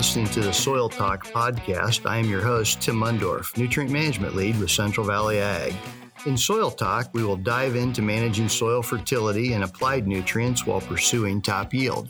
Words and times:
listening 0.00 0.24
to 0.24 0.40
the 0.40 0.50
Soil 0.50 0.88
Talk 0.88 1.26
podcast. 1.26 2.08
I 2.08 2.16
am 2.16 2.24
your 2.24 2.40
host, 2.40 2.80
Tim 2.80 2.96
Mundorf, 2.96 3.54
Nutrient 3.58 3.92
Management 3.92 4.34
Lead 4.34 4.58
with 4.58 4.70
Central 4.70 5.04
Valley 5.04 5.40
Ag. 5.40 5.74
In 6.24 6.38
Soil 6.38 6.70
Talk, 6.70 7.10
we 7.12 7.22
will 7.22 7.36
dive 7.36 7.76
into 7.76 8.00
managing 8.00 8.48
soil 8.48 8.80
fertility 8.82 9.52
and 9.52 9.62
applied 9.62 10.08
nutrients 10.08 10.64
while 10.64 10.80
pursuing 10.80 11.42
top 11.42 11.74
yield. 11.74 12.08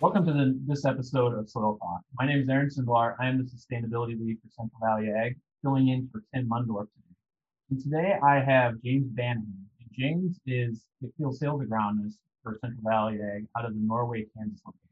Welcome 0.00 0.24
to 0.24 0.32
the, 0.32 0.58
this 0.66 0.86
episode 0.86 1.38
of 1.38 1.46
Soil 1.50 1.76
Talk. 1.76 2.00
My 2.18 2.26
name 2.26 2.38
is 2.38 2.48
Aaron 2.48 2.70
Sindlar. 2.70 3.16
I 3.20 3.28
am 3.28 3.36
the 3.36 3.44
Sustainability 3.44 4.18
Lead 4.18 4.38
for 4.42 4.48
Central 4.48 4.80
Valley 4.82 5.12
Ag, 5.12 5.36
filling 5.62 5.88
in 5.88 6.08
for 6.10 6.22
Tim 6.34 6.48
Mundorf 6.48 6.86
today. 6.94 7.68
And 7.68 7.82
today 7.82 8.18
I 8.24 8.40
have 8.40 8.80
James 8.82 9.12
Banahan. 9.12 9.44
James 9.92 10.40
is 10.46 10.86
the 11.02 11.12
field 11.18 11.36
sales 11.36 11.60
agronomist 11.60 12.14
for 12.42 12.56
Central 12.62 12.80
Valley 12.82 13.18
Ag 13.20 13.44
out 13.58 13.66
of 13.66 13.74
the 13.74 13.80
Norway, 13.82 14.24
Kansas 14.34 14.62
location. 14.64 14.85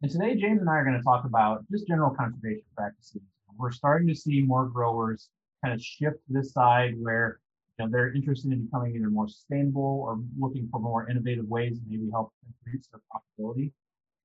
And 0.00 0.10
today, 0.10 0.36
James 0.36 0.60
and 0.60 0.70
I 0.70 0.74
are 0.74 0.84
going 0.84 0.96
to 0.96 1.02
talk 1.02 1.24
about 1.24 1.64
just 1.72 1.88
general 1.88 2.14
conservation 2.14 2.62
practices. 2.76 3.20
We're 3.56 3.72
starting 3.72 4.06
to 4.06 4.14
see 4.14 4.42
more 4.42 4.66
growers 4.66 5.28
kind 5.64 5.74
of 5.74 5.82
shift 5.82 6.18
this 6.28 6.52
side 6.52 6.94
where 7.00 7.40
you 7.78 7.84
know, 7.84 7.90
they're 7.90 8.14
interested 8.14 8.52
in 8.52 8.64
becoming 8.64 8.94
either 8.94 9.10
more 9.10 9.26
sustainable 9.26 10.04
or 10.06 10.20
looking 10.38 10.68
for 10.70 10.78
more 10.78 11.10
innovative 11.10 11.48
ways 11.48 11.78
to 11.78 11.84
maybe 11.88 12.08
help 12.12 12.32
increase 12.46 12.86
their 12.92 13.00
profitability. 13.10 13.72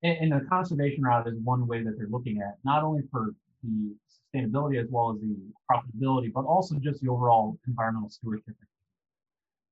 And, 0.03 0.31
and 0.31 0.41
the 0.41 0.45
conservation 0.47 1.03
route 1.03 1.27
is 1.27 1.39
one 1.43 1.65
way 1.65 1.83
that 1.83 1.97
they're 1.97 2.07
looking 2.07 2.39
at, 2.39 2.57
not 2.63 2.83
only 2.83 3.01
for 3.09 3.33
the 3.63 3.95
sustainability 4.35 4.79
as 4.79 4.87
well 4.91 5.09
as 5.09 5.21
the 5.21 5.35
profitability, 5.71 6.31
but 6.31 6.45
also 6.45 6.75
just 6.75 7.01
the 7.01 7.09
overall 7.09 7.57
environmental 7.67 8.11
stewardship. 8.11 8.53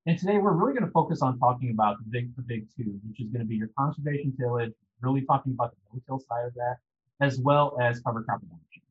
And 0.07 0.17
today 0.17 0.39
we're 0.39 0.53
really 0.53 0.73
going 0.73 0.85
to 0.85 0.91
focus 0.91 1.21
on 1.21 1.37
talking 1.37 1.69
about 1.69 1.97
the 1.99 2.05
big, 2.09 2.35
the 2.35 2.41
big 2.41 2.65
two, 2.75 2.99
which 3.07 3.21
is 3.21 3.29
going 3.29 3.41
to 3.41 3.47
be 3.47 3.55
your 3.55 3.69
conservation 3.77 4.33
tillage, 4.35 4.73
really 5.01 5.21
talking 5.21 5.53
about 5.53 5.71
the 5.71 5.77
no-till 5.93 6.19
side 6.19 6.45
of 6.45 6.53
that, 6.55 6.77
as 7.19 7.39
well 7.39 7.77
as 7.81 7.99
cover 8.01 8.23
crop 8.23 8.41
adoption. 8.41 8.81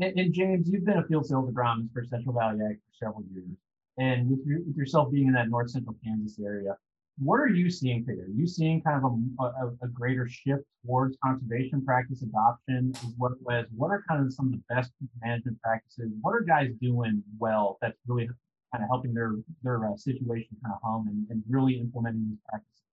And, 0.00 0.18
and, 0.18 0.34
James, 0.34 0.68
you've 0.68 0.84
been 0.84 0.98
a 0.98 1.06
field 1.06 1.26
sales 1.26 1.48
agronomist 1.50 1.92
for 1.92 2.04
Central 2.04 2.34
Valley 2.34 2.58
Ag 2.68 2.76
for 2.76 3.06
several 3.06 3.24
years, 3.32 3.56
and 3.98 4.28
with, 4.28 4.40
with 4.66 4.76
yourself 4.76 5.12
being 5.12 5.28
in 5.28 5.34
that 5.34 5.48
north 5.48 5.70
central 5.70 5.96
Kansas 6.04 6.38
area, 6.44 6.76
what 7.18 7.36
are 7.36 7.48
you 7.48 7.70
seeing 7.70 8.04
there? 8.06 8.24
Are 8.24 8.28
you 8.28 8.46
seeing 8.46 8.82
kind 8.82 9.04
of 9.04 9.12
a, 9.38 9.44
a, 9.44 9.72
a, 9.82 9.88
greater 9.88 10.28
shift 10.28 10.64
towards 10.84 11.16
conservation 11.24 11.84
practice 11.84 12.22
adoption 12.22 12.92
as 12.96 13.12
well 13.16 13.36
as 13.52 13.66
what 13.76 13.88
are 13.88 14.02
kind 14.08 14.24
of 14.24 14.32
some 14.32 14.46
of 14.46 14.52
the 14.52 14.62
best 14.68 14.90
management 15.22 15.60
practices? 15.62 16.10
What 16.22 16.32
are 16.32 16.40
guys 16.40 16.70
doing 16.80 17.22
well 17.38 17.78
that's 17.80 17.96
really 18.08 18.26
kind 18.72 18.82
of 18.82 18.88
helping 18.90 19.14
their 19.14 19.34
their 19.62 19.88
uh, 19.88 19.96
situation 19.96 20.56
kind 20.64 20.74
of 20.74 20.80
hum 20.82 21.06
and, 21.08 21.26
and 21.30 21.44
really 21.48 21.78
implementing 21.78 22.30
these 22.30 22.38
practices? 22.48 22.83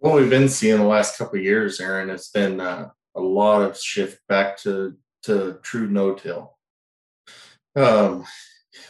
What 0.00 0.14
we've 0.14 0.30
been 0.30 0.48
seeing 0.48 0.78
the 0.78 0.84
last 0.84 1.18
couple 1.18 1.38
of 1.38 1.44
years, 1.44 1.80
Aaron, 1.80 2.10
it's 2.10 2.30
been 2.30 2.60
uh, 2.60 2.90
a 3.14 3.20
lot 3.20 3.62
of 3.62 3.78
shift 3.78 4.20
back 4.28 4.58
to 4.58 4.96
to 5.24 5.58
true 5.62 5.88
no-till. 5.88 6.56
Um, 7.74 8.24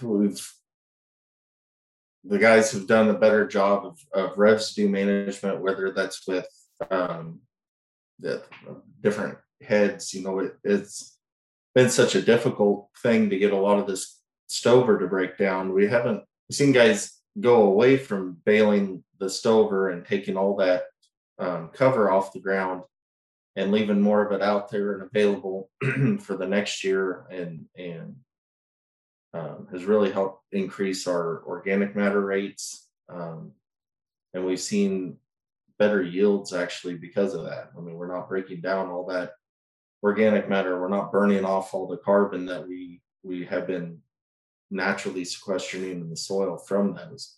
we've 0.03 0.47
the 2.25 2.39
guys 2.39 2.73
have 2.73 2.87
done 2.87 3.09
a 3.09 3.19
better 3.19 3.47
job 3.47 3.87
of, 3.87 3.99
of 4.12 4.37
residue 4.37 4.89
management, 4.89 5.62
whether 5.62 5.93
that's 5.93 6.27
with 6.27 6.49
um, 6.91 7.41
the 8.19 8.43
different 9.01 9.39
heads. 9.62 10.12
You 10.12 10.25
know, 10.25 10.41
it, 10.41 10.57
it's 10.65 11.19
been 11.75 11.89
such 11.89 12.17
a 12.17 12.23
difficult 12.23 12.89
thing 13.01 13.31
to 13.31 13.39
get 13.39 13.53
a 13.53 13.57
lot 13.57 13.79
of 13.79 13.87
this 13.87 14.21
stover 14.49 14.99
to 14.99 15.07
break 15.07 15.39
down. 15.39 15.73
We 15.73 15.87
haven't 15.87 16.25
seen 16.51 16.73
guys 16.73 17.12
go 17.41 17.62
away 17.62 17.97
from 17.97 18.39
baling 18.45 19.05
the 19.19 19.31
stover 19.31 19.91
and 19.91 20.05
taking 20.05 20.37
all 20.37 20.56
that 20.56 20.84
um, 21.39 21.69
cover 21.73 22.11
off 22.11 22.33
the 22.33 22.41
ground 22.41 22.83
and 23.57 23.73
leaving 23.73 24.01
more 24.01 24.25
of 24.25 24.33
it 24.33 24.43
out 24.43 24.71
there 24.71 24.95
and 24.95 25.03
available 25.03 25.71
for 26.21 26.37
the 26.37 26.47
next 26.47 26.85
year 26.85 27.27
and 27.31 27.67
and 27.77 28.17
um, 29.35 29.69
has 29.71 29.85
really 29.85 30.11
helped 30.11 30.45
increase 30.53 31.07
our 31.07 31.43
organic 31.47 31.95
matter 31.95 32.21
rates 32.21 32.89
um, 33.09 33.53
and 34.35 34.45
we've 34.45 34.61
seen 34.61 35.17
better 35.79 36.03
yields 36.03 36.55
actually 36.55 36.95
because 36.95 37.35
of 37.35 37.45
that. 37.45 37.71
I 37.77 37.81
mean 37.81 37.97
we're 37.97 38.13
not 38.13 38.29
breaking 38.29 38.61
down 38.61 38.89
all 38.89 39.07
that 39.07 39.33
organic 40.03 40.49
matter. 40.49 40.81
We're 40.81 40.89
not 40.89 41.13
burning 41.13 41.45
off 41.45 41.75
all 41.75 41.87
the 41.87 41.99
carbon 41.99 42.47
that 42.47 42.67
we 42.67 43.01
we 43.23 43.45
have 43.47 43.67
been 43.67 43.99
naturally 44.71 45.25
sequestering 45.25 45.91
in 45.91 46.11
the 46.11 46.17
soil 46.17 46.57
from 46.57 46.95
those 46.95 47.37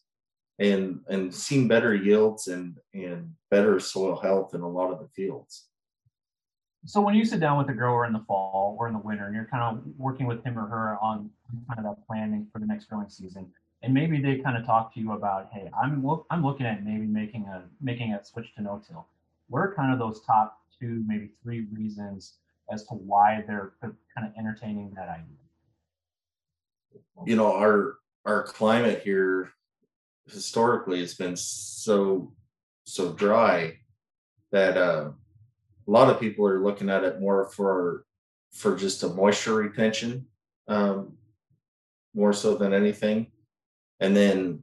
and 0.59 1.01
and 1.09 1.35
seen 1.35 1.69
better 1.69 1.95
yields 1.95 2.49
and 2.49 2.77
and 2.95 3.33
better 3.51 3.79
soil 3.79 4.17
health 4.17 4.55
in 4.55 4.61
a 4.61 4.69
lot 4.69 4.91
of 4.91 4.99
the 4.99 5.09
fields. 5.09 5.67
So 6.87 7.01
when 7.01 7.15
you 7.15 7.25
sit 7.25 7.41
down 7.41 7.59
with 7.59 7.67
the 7.67 7.75
grower 7.75 8.07
in 8.07 8.13
the 8.13 8.25
fall 8.27 8.77
or 8.79 8.87
in 8.87 8.95
the 8.95 9.01
winter, 9.01 9.27
and 9.27 9.35
you're 9.35 9.49
kind 9.51 9.63
of 9.63 9.85
working 9.97 10.27
with 10.27 10.45
him 10.45 10.59
or 10.59 10.67
her 10.67 10.97
on 11.03 11.31
kind 11.67 11.79
of 11.79 11.85
that 11.85 12.07
planning 12.07 12.47
for 12.53 12.61
the 12.61 12.67
next 12.67 12.87
growing 12.87 13.09
season, 13.09 13.51
and 13.83 13.93
maybe 13.93 14.21
they 14.21 14.37
kind 14.37 14.57
of 14.57 14.65
talk 14.65 14.95
to 14.95 15.01
you 15.01 15.13
about, 15.13 15.49
hey, 15.53 15.71
I'm 15.81 16.07
look, 16.07 16.27
I'm 16.31 16.43
looking 16.43 16.67
at 16.67 16.85
maybe 16.85 17.07
making 17.07 17.47
a 17.47 17.65
making 17.81 18.15
a 18.15 18.25
switch 18.25 18.55
to 18.57 18.63
no-till. 18.63 19.07
What 19.49 19.61
are 19.61 19.75
kind 19.75 19.93
of 19.93 19.99
those 19.99 20.21
top 20.23 20.61
two, 20.79 21.03
maybe 21.07 21.31
three 21.43 21.67
reasons 21.73 22.35
as 22.71 22.85
to 22.85 22.95
why 22.95 23.45
they're 23.47 23.73
kind 23.83 23.95
of 24.27 24.33
entertaining 24.39 24.93
that 24.95 25.09
idea? 25.09 25.25
You 27.25 27.37
know, 27.37 27.55
our 27.55 27.97
our 28.25 28.45
climate 28.45 29.03
here 29.03 29.53
historically 30.31 31.01
it's 31.01 31.15
been 31.15 31.37
so 31.37 32.33
so 32.85 33.13
dry 33.13 33.75
that 34.53 34.77
uh, 34.77 35.11
a 35.11 35.91
lot 35.91 36.11
of 36.11 36.21
people 36.21 36.47
are 36.47 36.63
looking 36.63 36.89
at 36.89 37.05
it 37.05 37.21
more 37.21 37.51
for 37.51 38.05
for 38.53 38.77
just 38.77 39.03
a 39.03 39.09
moisture 39.09 39.55
retention 39.55 40.27
um, 40.69 41.17
more 42.15 42.33
so 42.33 42.55
than 42.55 42.73
anything. 42.73 43.31
And 44.01 44.17
then 44.17 44.63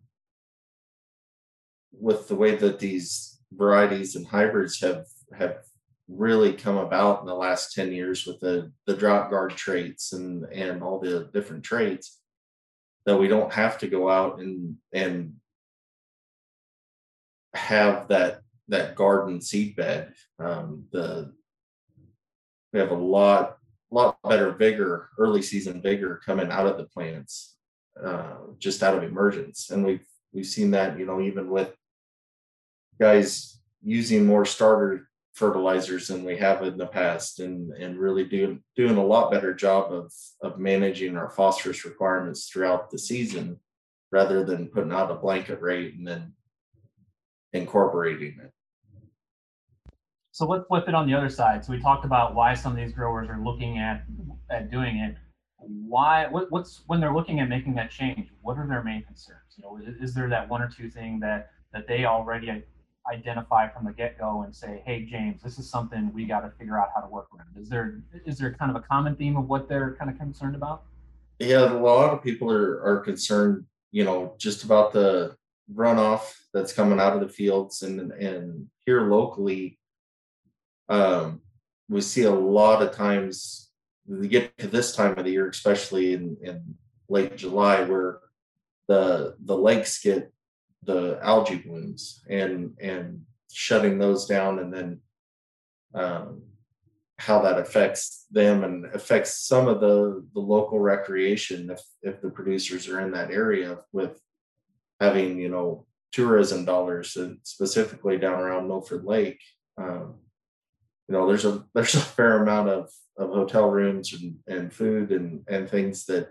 with 1.92 2.28
the 2.28 2.36
way 2.36 2.56
that 2.56 2.80
these 2.80 3.40
varieties 3.54 4.16
and 4.16 4.26
hybrids 4.26 4.80
have 4.82 5.06
have 5.38 5.60
really 6.08 6.54
come 6.54 6.78
about 6.78 7.22
in 7.22 7.26
the 7.26 7.34
last 7.34 7.74
10 7.74 7.92
years 7.92 8.26
with 8.26 8.40
the 8.40 8.72
the 8.86 8.94
DroughtGard 8.94 9.56
traits 9.56 10.14
and 10.14 10.46
and 10.46 10.84
all 10.84 11.00
the 11.00 11.30
different 11.34 11.64
traits 11.64 12.20
that 13.06 13.18
we 13.18 13.28
don't 13.28 13.54
have 13.54 13.78
to 13.80 13.88
go 13.88 14.10
out 14.10 14.40
and 14.40 14.76
and 14.94 15.34
have 17.56 18.08
that 18.10 18.42
that 18.68 18.96
garden 18.96 19.42
seed 19.42 19.76
bed. 19.76 20.14
Um, 20.40 20.86
the 20.92 21.34
we 22.74 22.80
have 22.80 22.92
a 22.92 22.96
lot 22.96 23.58
lot 23.92 24.18
better 24.28 24.52
vigor, 24.52 25.10
early 25.18 25.42
season 25.42 25.82
vigor 25.82 26.22
coming 26.26 26.52
out 26.52 26.68
of 26.68 26.78
the 26.78 26.86
plants, 26.86 27.56
uh, 28.04 28.36
just 28.60 28.84
out 28.84 28.96
of 28.96 29.04
emergence, 29.04 29.70
and 29.70 29.86
we've 29.86 30.06
we've 30.34 30.46
seen 30.46 30.72
that 30.72 31.00
you 31.00 31.06
know 31.06 31.22
even 31.22 31.50
with 31.50 31.74
guys 33.00 33.60
using 33.84 34.26
more 34.26 34.46
starter 34.46 35.10
fertilizers 35.34 36.08
than 36.08 36.24
we 36.24 36.38
have 36.38 36.64
in 36.64 36.78
the 36.78 36.88
past 36.88 37.40
and 37.42 37.72
and 37.74 38.00
really 38.00 38.24
doing 38.24 38.64
doing 38.76 38.98
a 38.98 39.06
lot 39.06 39.32
better 39.32 39.54
job 39.54 39.92
of 39.92 40.12
of 40.42 40.60
managing 40.60 41.18
our 41.18 41.30
phosphorus 41.30 41.84
requirements 41.84 42.48
throughout 42.48 42.90
the 42.90 42.98
season 42.98 43.60
rather 44.12 44.46
than 44.46 44.70
putting 44.70 44.94
out 44.94 45.12
a 45.12 45.16
blanket 45.16 45.62
rate 45.62 45.94
and 45.96 46.08
then 46.08 46.32
incorporating 47.56 48.38
it. 48.42 48.52
So 50.32 50.46
let's 50.46 50.68
flip 50.68 50.84
it 50.88 50.94
on 50.94 51.08
the 51.08 51.14
other 51.14 51.30
side. 51.30 51.64
So 51.64 51.72
we 51.72 51.80
talked 51.80 52.04
about 52.04 52.36
why 52.36 52.54
some 52.54 52.74
of 52.74 52.78
these 52.78 52.92
growers 52.92 53.30
are 53.30 53.40
looking 53.40 53.78
at 53.78 54.04
at 54.52 54.70
doing 54.70 54.98
it. 54.98 55.16
Why? 55.58 56.28
What, 56.28 56.52
what's 56.52 56.84
when 56.88 57.00
they're 57.00 57.14
looking 57.14 57.40
at 57.40 57.48
making 57.48 57.74
that 57.76 57.90
change? 57.90 58.28
What 58.42 58.58
are 58.58 58.68
their 58.68 58.84
main 58.84 59.04
concerns? 59.04 59.56
You 59.56 59.64
know, 59.64 59.78
is, 59.78 60.10
is 60.10 60.14
there 60.14 60.28
that 60.30 60.50
one 60.50 60.62
or 60.62 60.70
two 60.70 60.90
thing 60.90 61.20
that 61.22 61.52
that 61.72 61.88
they 61.88 62.04
already 62.04 62.64
identify 63.12 63.70
from 63.70 63.86
the 63.86 63.94
get 63.94 64.20
go 64.20 64.42
and 64.42 64.54
say, 64.54 64.84
"Hey, 64.86 65.06
James, 65.06 65.42
this 65.42 65.58
is 65.58 65.70
something 65.70 66.12
we 66.14 66.26
got 66.26 66.42
to 66.42 66.52
figure 66.60 66.78
out 66.78 66.90
how 66.94 67.00
to 67.00 67.08
work 67.08 67.28
around." 67.34 67.48
Is 67.58 67.70
there 67.70 68.02
is 68.26 68.38
there 68.38 68.54
kind 68.54 68.76
of 68.76 68.76
a 68.76 68.86
common 68.86 69.16
theme 69.16 69.38
of 69.38 69.48
what 69.48 69.70
they're 69.70 69.96
kind 69.98 70.12
of 70.12 70.18
concerned 70.18 70.56
about? 70.56 70.84
Yeah, 71.40 71.72
a 71.72 71.80
lot 71.80 72.14
of 72.14 72.22
people 72.22 72.52
are 72.52 72.84
are 72.84 73.00
concerned. 73.00 73.66
You 73.92 74.04
know, 74.04 74.36
just 74.38 74.66
about 74.66 74.92
the 74.92 75.38
runoff 75.74 76.34
that's 76.54 76.74
coming 76.74 77.00
out 77.00 77.14
of 77.14 77.22
the 77.22 77.30
fields 77.30 77.82
and 77.82 78.12
and 78.12 78.68
here 78.86 79.10
locally 79.10 79.80
um, 80.90 81.42
we 81.90 82.02
see 82.02 82.24
a 82.24 82.32
lot 82.32 82.84
of 82.84 82.92
times 82.92 83.72
we 84.08 84.28
get 84.28 84.56
to 84.58 84.68
this 84.68 84.96
time 84.96 85.18
of 85.18 85.26
the 85.26 85.32
year 85.32 85.50
especially 85.50 86.14
in, 86.14 86.38
in 86.42 86.76
late 87.10 87.36
july 87.36 87.84
where 87.84 88.20
the 88.88 89.36
the 89.46 89.58
lakes 89.58 90.02
get 90.02 90.32
the 90.84 91.20
algae 91.24 91.58
blooms 91.58 92.22
and 92.30 92.78
and 92.80 93.22
shutting 93.52 93.98
those 93.98 94.28
down 94.28 94.60
and 94.60 94.72
then 94.72 95.00
um, 95.96 96.44
how 97.18 97.42
that 97.42 97.58
affects 97.58 98.26
them 98.30 98.64
and 98.64 98.86
affects 98.94 99.48
some 99.48 99.68
of 99.68 99.80
the 99.80 100.24
the 100.34 100.40
local 100.40 100.80
recreation 100.80 101.72
if 101.72 101.82
if 102.04 102.22
the 102.22 102.30
producers 102.30 102.88
are 102.88 103.00
in 103.00 103.12
that 103.12 103.32
area 103.32 103.80
with 103.92 104.20
having 105.00 105.40
you 105.40 105.50
know 105.50 105.86
tourism 106.12 106.66
dollars 106.66 107.18
specifically 107.44 108.18
down 108.18 108.40
around 108.40 108.68
Milford 108.68 109.04
Lake. 109.04 109.42
Um, 109.78 110.16
you 111.08 111.14
know, 111.14 111.28
there's 111.28 111.46
a 111.46 111.66
there's 111.74 111.96
a 111.96 112.00
fair 112.00 112.42
amount 112.42 112.70
of 112.70 112.90
of 113.18 113.30
hotel 113.30 113.70
rooms 113.70 114.14
and, 114.14 114.38
and 114.48 114.74
food 114.74 115.12
and 115.12 115.44
and 115.48 115.70
things 115.70 116.06
that 116.06 116.30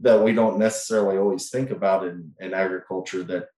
that 0.00 0.22
we 0.22 0.32
don't 0.32 0.58
necessarily 0.58 1.18
always 1.18 1.50
think 1.50 1.70
about 1.70 2.06
in, 2.06 2.32
in 2.38 2.54
agriculture 2.54 3.24
that 3.24 3.48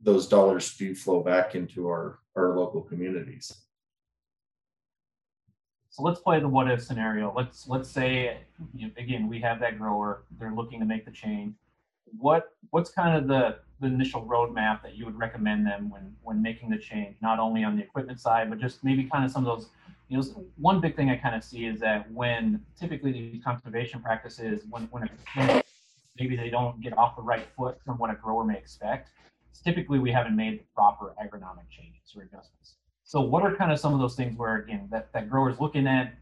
those 0.00 0.28
dollars 0.28 0.76
do 0.76 0.94
flow 0.94 1.22
back 1.22 1.54
into 1.54 1.88
our 1.88 2.18
our 2.36 2.56
local 2.56 2.82
communities. 2.82 3.52
So 5.88 6.02
let's 6.02 6.20
play 6.20 6.40
the 6.40 6.48
what 6.48 6.70
if 6.70 6.82
scenario. 6.82 7.32
Let's 7.34 7.66
let's 7.68 7.90
say 7.90 8.38
you 8.74 8.88
know, 8.88 8.92
again 8.98 9.28
we 9.28 9.40
have 9.40 9.60
that 9.60 9.78
grower. 9.78 10.24
They're 10.38 10.54
looking 10.54 10.80
to 10.80 10.86
make 10.86 11.06
the 11.06 11.10
change. 11.10 11.54
What 12.18 12.52
what's 12.70 12.90
kind 12.90 13.16
of 13.16 13.28
the, 13.28 13.58
the 13.80 13.86
initial 13.86 14.24
roadmap 14.24 14.82
that 14.82 14.96
you 14.96 15.04
would 15.04 15.18
recommend 15.18 15.66
them 15.66 15.90
when 15.90 16.14
when 16.22 16.42
making 16.42 16.70
the 16.70 16.78
change, 16.78 17.16
not 17.20 17.38
only 17.38 17.64
on 17.64 17.76
the 17.76 17.82
equipment 17.82 18.20
side, 18.20 18.48
but 18.50 18.58
just 18.58 18.84
maybe 18.84 19.04
kind 19.04 19.24
of 19.24 19.30
some 19.30 19.46
of 19.46 19.58
those. 19.58 19.68
You 20.08 20.18
know, 20.18 20.22
one 20.56 20.80
big 20.80 20.94
thing 20.94 21.10
I 21.10 21.16
kind 21.16 21.34
of 21.34 21.42
see 21.42 21.66
is 21.66 21.80
that 21.80 22.10
when 22.12 22.64
typically 22.78 23.10
these 23.10 23.42
conservation 23.42 24.00
practices, 24.00 24.62
when 24.70 24.82
when 24.92 25.10
maybe 26.18 26.36
they 26.36 26.48
don't 26.48 26.80
get 26.80 26.96
off 26.96 27.16
the 27.16 27.22
right 27.22 27.46
foot 27.56 27.78
from 27.84 27.98
what 27.98 28.10
a 28.10 28.14
grower 28.14 28.44
may 28.44 28.56
expect, 28.56 29.10
typically 29.64 29.98
we 29.98 30.12
haven't 30.12 30.36
made 30.36 30.60
the 30.60 30.64
proper 30.74 31.14
agronomic 31.22 31.68
changes 31.70 32.14
or 32.14 32.22
adjustments. 32.22 32.76
So 33.02 33.20
what 33.20 33.42
are 33.42 33.54
kind 33.54 33.72
of 33.72 33.78
some 33.78 33.94
of 33.94 34.00
those 34.00 34.14
things 34.14 34.36
where 34.36 34.56
again 34.56 34.88
that, 34.90 35.12
that 35.12 35.28
growers 35.28 35.60
looking 35.60 35.86
at 35.86 36.14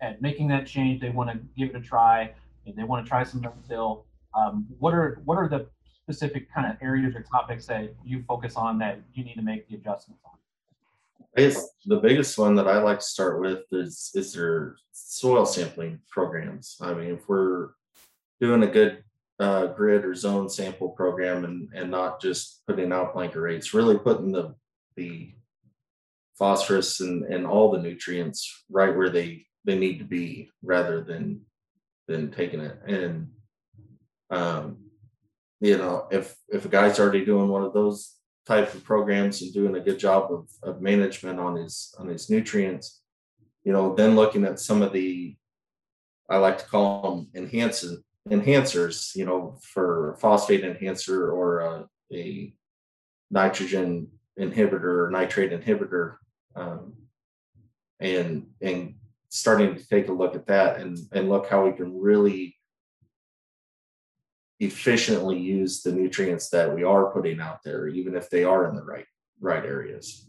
at 0.00 0.22
making 0.22 0.48
that 0.48 0.66
change, 0.66 1.00
they 1.00 1.10
want 1.10 1.30
to 1.30 1.38
give 1.56 1.70
it 1.70 1.76
a 1.76 1.80
try, 1.80 2.32
they 2.76 2.84
want 2.84 3.04
to 3.04 3.08
try 3.08 3.24
some 3.24 3.40
no-till. 3.40 4.04
Um, 4.38 4.66
what 4.78 4.94
are 4.94 5.20
what 5.24 5.36
are 5.36 5.48
the 5.48 5.66
specific 6.02 6.52
kind 6.52 6.70
of 6.70 6.76
areas 6.80 7.14
or 7.14 7.22
topics 7.22 7.66
that 7.66 7.94
you 8.04 8.24
focus 8.26 8.56
on 8.56 8.78
that 8.78 9.00
you 9.12 9.24
need 9.24 9.34
to 9.34 9.42
make 9.42 9.68
the 9.68 9.76
adjustments 9.76 10.22
on? 10.24 10.32
I 11.36 11.42
guess 11.42 11.68
the 11.84 11.96
biggest 11.96 12.38
one 12.38 12.54
that 12.56 12.66
I 12.66 12.78
like 12.78 13.00
to 13.00 13.04
start 13.04 13.40
with 13.40 13.64
is 13.72 14.10
is 14.14 14.32
their 14.32 14.76
soil 14.92 15.44
sampling 15.44 16.00
programs. 16.10 16.76
I 16.80 16.94
mean, 16.94 17.14
if 17.14 17.28
we're 17.28 17.70
doing 18.40 18.62
a 18.62 18.66
good 18.66 19.04
uh, 19.40 19.66
grid 19.66 20.04
or 20.04 20.14
zone 20.14 20.48
sample 20.48 20.90
program 20.90 21.44
and 21.44 21.68
and 21.74 21.90
not 21.90 22.20
just 22.20 22.62
putting 22.66 22.92
out 22.92 23.14
blanket 23.14 23.40
rates, 23.40 23.74
really 23.74 23.98
putting 23.98 24.32
the 24.32 24.54
the 24.96 25.32
phosphorus 26.38 27.00
and, 27.00 27.24
and 27.24 27.46
all 27.46 27.70
the 27.70 27.82
nutrients 27.82 28.64
right 28.70 28.96
where 28.96 29.10
they 29.10 29.44
they 29.64 29.78
need 29.78 29.98
to 29.98 30.04
be 30.04 30.48
rather 30.62 31.02
than 31.02 31.40
than 32.06 32.30
taking 32.30 32.60
it 32.60 32.78
and 32.86 33.28
um 34.30 34.78
you 35.60 35.76
know 35.76 36.06
if 36.10 36.36
if 36.48 36.64
a 36.64 36.68
guy's 36.68 36.98
already 36.98 37.24
doing 37.24 37.48
one 37.48 37.62
of 37.62 37.72
those 37.72 38.16
type 38.46 38.72
of 38.74 38.84
programs 38.84 39.42
and 39.42 39.52
doing 39.52 39.76
a 39.76 39.80
good 39.80 39.98
job 39.98 40.32
of, 40.32 40.48
of 40.62 40.80
management 40.80 41.38
on 41.38 41.56
his 41.56 41.94
on 41.98 42.08
his 42.08 42.30
nutrients 42.30 43.02
you 43.64 43.72
know 43.72 43.94
then 43.94 44.16
looking 44.16 44.44
at 44.44 44.60
some 44.60 44.82
of 44.82 44.92
the 44.92 45.36
i 46.30 46.36
like 46.36 46.58
to 46.58 46.64
call 46.66 47.02
them 47.02 47.28
enhancers 47.36 47.98
enhancers 48.30 49.14
you 49.14 49.24
know 49.24 49.58
for 49.62 50.16
phosphate 50.20 50.64
enhancer 50.64 51.30
or 51.30 51.60
a, 51.60 51.86
a 52.12 52.52
nitrogen 53.30 54.08
inhibitor 54.38 55.06
or 55.06 55.10
nitrate 55.10 55.52
inhibitor 55.52 56.16
um, 56.56 56.94
and 58.00 58.46
and 58.60 58.94
starting 59.30 59.74
to 59.74 59.86
take 59.86 60.08
a 60.08 60.12
look 60.12 60.34
at 60.34 60.46
that 60.46 60.80
and 60.80 60.98
and 61.12 61.28
look 61.28 61.48
how 61.48 61.64
we 61.64 61.72
can 61.72 62.00
really 62.00 62.57
efficiently 64.60 65.38
use 65.38 65.82
the 65.82 65.92
nutrients 65.92 66.48
that 66.50 66.74
we 66.74 66.82
are 66.82 67.12
putting 67.12 67.40
out 67.40 67.62
there, 67.62 67.88
even 67.88 68.14
if 68.14 68.28
they 68.30 68.44
are 68.44 68.68
in 68.68 68.74
the 68.74 68.82
right 68.82 69.06
right 69.40 69.64
areas. 69.64 70.28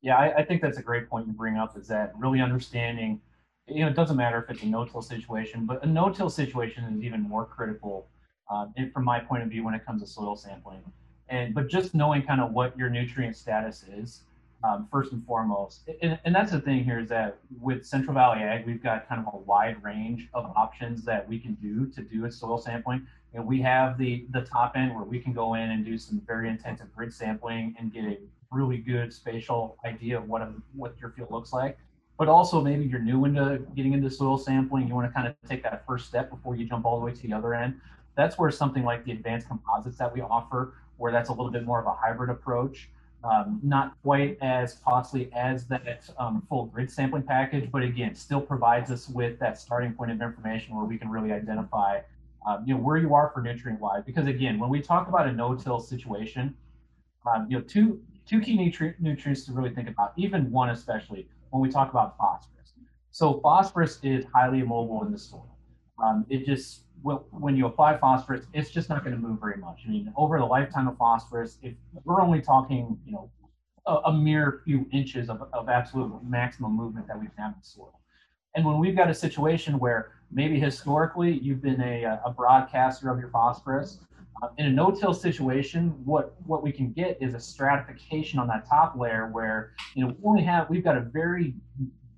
Yeah, 0.00 0.16
I, 0.16 0.38
I 0.38 0.44
think 0.44 0.62
that's 0.62 0.78
a 0.78 0.82
great 0.82 1.08
point 1.08 1.26
you 1.26 1.32
bring 1.32 1.56
up. 1.56 1.76
Is 1.76 1.88
that 1.88 2.12
really 2.16 2.40
understanding? 2.40 3.20
You 3.66 3.84
know, 3.84 3.90
it 3.90 3.94
doesn't 3.94 4.16
matter 4.16 4.42
if 4.42 4.50
it's 4.50 4.62
a 4.62 4.66
no-till 4.66 5.02
situation, 5.02 5.66
but 5.66 5.82
a 5.84 5.86
no-till 5.86 6.30
situation 6.30 6.84
is 6.84 7.02
even 7.02 7.20
more 7.22 7.44
critical, 7.44 8.08
uh, 8.50 8.66
from 8.92 9.04
my 9.04 9.20
point 9.20 9.44
of 9.44 9.48
view, 9.48 9.64
when 9.64 9.74
it 9.74 9.86
comes 9.86 10.02
to 10.02 10.08
soil 10.08 10.36
sampling. 10.36 10.82
And 11.28 11.54
but 11.54 11.68
just 11.68 11.94
knowing 11.94 12.22
kind 12.22 12.40
of 12.40 12.52
what 12.52 12.76
your 12.76 12.90
nutrient 12.90 13.36
status 13.36 13.84
is, 13.84 14.22
um, 14.64 14.88
first 14.90 15.12
and 15.12 15.24
foremost. 15.26 15.88
And, 16.02 16.18
and, 16.24 16.34
that's 16.34 16.52
the 16.52 16.60
thing 16.60 16.84
here 16.84 16.98
is 16.98 17.08
that 17.08 17.38
with 17.60 17.84
Central 17.84 18.14
Valley 18.14 18.40
Ag, 18.40 18.66
we've 18.66 18.82
got 18.82 19.08
kind 19.08 19.24
of 19.26 19.34
a 19.34 19.36
wide 19.38 19.82
range 19.82 20.28
of 20.34 20.52
options 20.56 21.04
that 21.04 21.28
we 21.28 21.38
can 21.38 21.54
do 21.54 21.86
to 21.86 22.02
do 22.02 22.24
a 22.26 22.30
soil 22.30 22.58
sampling. 22.58 23.06
And 23.34 23.46
we 23.46 23.60
have 23.62 23.98
the 23.98 24.26
the 24.30 24.42
top 24.42 24.76
end 24.76 24.94
where 24.94 25.04
we 25.04 25.18
can 25.18 25.32
go 25.32 25.54
in 25.54 25.70
and 25.70 25.84
do 25.84 25.96
some 25.98 26.20
very 26.26 26.48
intensive 26.48 26.94
grid 26.94 27.12
sampling 27.12 27.74
and 27.78 27.92
get 27.92 28.04
a 28.04 28.18
really 28.50 28.76
good 28.76 29.12
spatial 29.12 29.78
idea 29.84 30.18
of 30.18 30.28
what 30.28 30.42
a, 30.42 30.52
what 30.74 30.94
your 31.00 31.10
field 31.10 31.30
looks 31.30 31.52
like. 31.52 31.78
But 32.18 32.28
also 32.28 32.60
maybe 32.60 32.84
you're 32.84 33.00
new 33.00 33.24
into 33.24 33.62
getting 33.74 33.94
into 33.94 34.10
soil 34.10 34.38
sampling, 34.38 34.86
you 34.86 34.94
want 34.94 35.08
to 35.08 35.12
kind 35.12 35.26
of 35.26 35.34
take 35.48 35.62
that 35.62 35.84
first 35.86 36.06
step 36.06 36.30
before 36.30 36.54
you 36.54 36.66
jump 36.66 36.84
all 36.84 37.00
the 37.00 37.06
way 37.06 37.12
to 37.12 37.22
the 37.22 37.32
other 37.32 37.54
end. 37.54 37.80
That's 38.14 38.38
where 38.38 38.50
something 38.50 38.84
like 38.84 39.04
the 39.04 39.12
advanced 39.12 39.48
composites 39.48 39.96
that 39.96 40.12
we 40.14 40.20
offer, 40.20 40.74
where 40.98 41.10
that's 41.10 41.30
a 41.30 41.32
little 41.32 41.50
bit 41.50 41.64
more 41.64 41.80
of 41.80 41.86
a 41.86 41.94
hybrid 41.94 42.28
approach 42.28 42.90
um, 43.24 43.60
not 43.62 43.94
quite 44.02 44.36
as 44.42 44.74
costly 44.84 45.30
as 45.32 45.66
that 45.66 46.08
um, 46.18 46.44
full 46.48 46.66
grid 46.66 46.90
sampling 46.90 47.22
package, 47.22 47.70
but 47.70 47.82
again, 47.82 48.14
still 48.14 48.40
provides 48.40 48.90
us 48.90 49.08
with 49.08 49.38
that 49.38 49.58
starting 49.58 49.92
point 49.92 50.10
of 50.10 50.20
information 50.20 50.74
where 50.74 50.84
we 50.84 50.98
can 50.98 51.08
really 51.08 51.32
identify, 51.32 52.00
um, 52.46 52.64
you 52.66 52.74
know, 52.74 52.80
where 52.80 52.96
you 52.96 53.14
are 53.14 53.30
for 53.32 53.40
nutrient 53.40 53.80
wise. 53.80 54.02
Because 54.04 54.26
again, 54.26 54.58
when 54.58 54.70
we 54.70 54.80
talk 54.80 55.08
about 55.08 55.28
a 55.28 55.32
no-till 55.32 55.80
situation, 55.80 56.54
um, 57.26 57.46
you 57.48 57.58
know, 57.58 57.64
two 57.64 58.00
two 58.26 58.40
key 58.40 58.56
nutri- 58.56 58.98
nutrients 59.00 59.44
to 59.46 59.52
really 59.52 59.70
think 59.70 59.88
about, 59.88 60.12
even 60.16 60.50
one 60.50 60.70
especially 60.70 61.28
when 61.50 61.62
we 61.62 61.68
talk 61.68 61.90
about 61.90 62.16
phosphorus. 62.16 62.72
So 63.10 63.40
phosphorus 63.40 63.98
is 64.02 64.24
highly 64.34 64.60
immobile 64.60 65.04
in 65.04 65.12
the 65.12 65.18
soil. 65.18 65.56
Um, 66.02 66.26
it 66.28 66.46
just 66.46 66.82
when 67.02 67.56
you 67.56 67.66
apply 67.66 67.96
phosphorus, 67.98 68.46
it's 68.52 68.70
just 68.70 68.88
not 68.88 69.04
going 69.04 69.14
to 69.16 69.20
move 69.20 69.40
very 69.40 69.56
much. 69.56 69.80
I 69.86 69.90
mean, 69.90 70.12
over 70.16 70.38
the 70.38 70.44
lifetime 70.44 70.88
of 70.88 70.96
phosphorus, 70.96 71.58
if 71.62 71.74
we're 72.04 72.20
only 72.20 72.40
talking, 72.40 72.98
you 73.04 73.12
know, 73.12 73.30
a, 73.86 73.96
a 74.06 74.12
mere 74.12 74.60
few 74.64 74.86
inches 74.92 75.28
of, 75.28 75.42
of 75.52 75.68
absolute 75.68 76.12
maximum 76.22 76.76
movement 76.76 77.08
that 77.08 77.18
we 77.18 77.26
can 77.26 77.34
have 77.38 77.54
in 77.56 77.62
soil. 77.62 78.00
And 78.54 78.64
when 78.64 78.78
we've 78.78 78.96
got 78.96 79.10
a 79.10 79.14
situation 79.14 79.78
where 79.78 80.12
maybe 80.30 80.60
historically 80.60 81.38
you've 81.38 81.62
been 81.62 81.80
a, 81.80 82.20
a 82.24 82.30
broadcaster 82.30 83.10
of 83.10 83.18
your 83.18 83.30
phosphorus, 83.30 83.98
uh, 84.42 84.48
in 84.58 84.66
a 84.66 84.70
no-till 84.70 85.14
situation, 85.14 85.94
what 86.04 86.34
what 86.46 86.62
we 86.62 86.72
can 86.72 86.90
get 86.92 87.18
is 87.20 87.34
a 87.34 87.40
stratification 87.40 88.38
on 88.38 88.48
that 88.48 88.66
top 88.68 88.96
layer 88.96 89.28
where 89.30 89.72
you 89.94 90.04
know 90.04 90.14
we 90.18 90.28
only 90.28 90.42
have 90.42 90.68
we've 90.68 90.82
got 90.82 90.96
a 90.96 91.00
very 91.00 91.54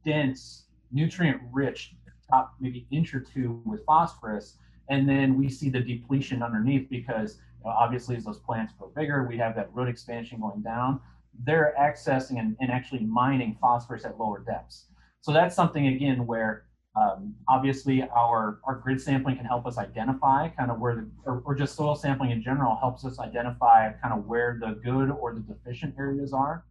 dense, 0.04 0.66
nutrient-rich 0.92 1.94
top 2.28 2.54
maybe 2.60 2.86
inch 2.90 3.14
or 3.14 3.20
two 3.20 3.60
with 3.64 3.84
phosphorus, 3.84 4.56
and 4.88 5.08
then 5.08 5.38
we 5.38 5.48
see 5.48 5.70
the 5.70 5.80
depletion 5.80 6.42
underneath 6.42 6.88
because 6.90 7.38
obviously 7.64 8.16
as 8.16 8.24
those 8.24 8.38
plants 8.38 8.72
grow 8.78 8.88
bigger, 8.94 9.26
we 9.28 9.38
have 9.38 9.54
that 9.56 9.70
root 9.74 9.88
expansion 9.88 10.40
going 10.40 10.62
down. 10.62 11.00
They're 11.44 11.74
accessing 11.80 12.38
and, 12.38 12.56
and 12.60 12.70
actually 12.70 13.00
mining 13.00 13.56
phosphorus 13.60 14.04
at 14.04 14.18
lower 14.18 14.40
depths. 14.40 14.86
So 15.20 15.32
that's 15.32 15.56
something 15.56 15.86
again 15.86 16.26
where 16.26 16.66
um, 16.96 17.34
obviously 17.48 18.02
our, 18.02 18.60
our 18.64 18.76
grid 18.76 19.00
sampling 19.00 19.36
can 19.36 19.46
help 19.46 19.66
us 19.66 19.78
identify 19.78 20.48
kind 20.48 20.70
of 20.70 20.78
where 20.78 20.94
the, 20.94 21.10
or, 21.24 21.42
or 21.44 21.54
just 21.54 21.74
soil 21.74 21.96
sampling 21.96 22.30
in 22.30 22.42
general 22.42 22.76
helps 22.76 23.04
us 23.04 23.18
identify 23.18 23.90
kind 23.94 24.14
of 24.14 24.26
where 24.26 24.58
the 24.60 24.78
good 24.84 25.10
or 25.10 25.34
the 25.34 25.40
deficient 25.40 25.94
areas 25.98 26.32
are 26.32 26.64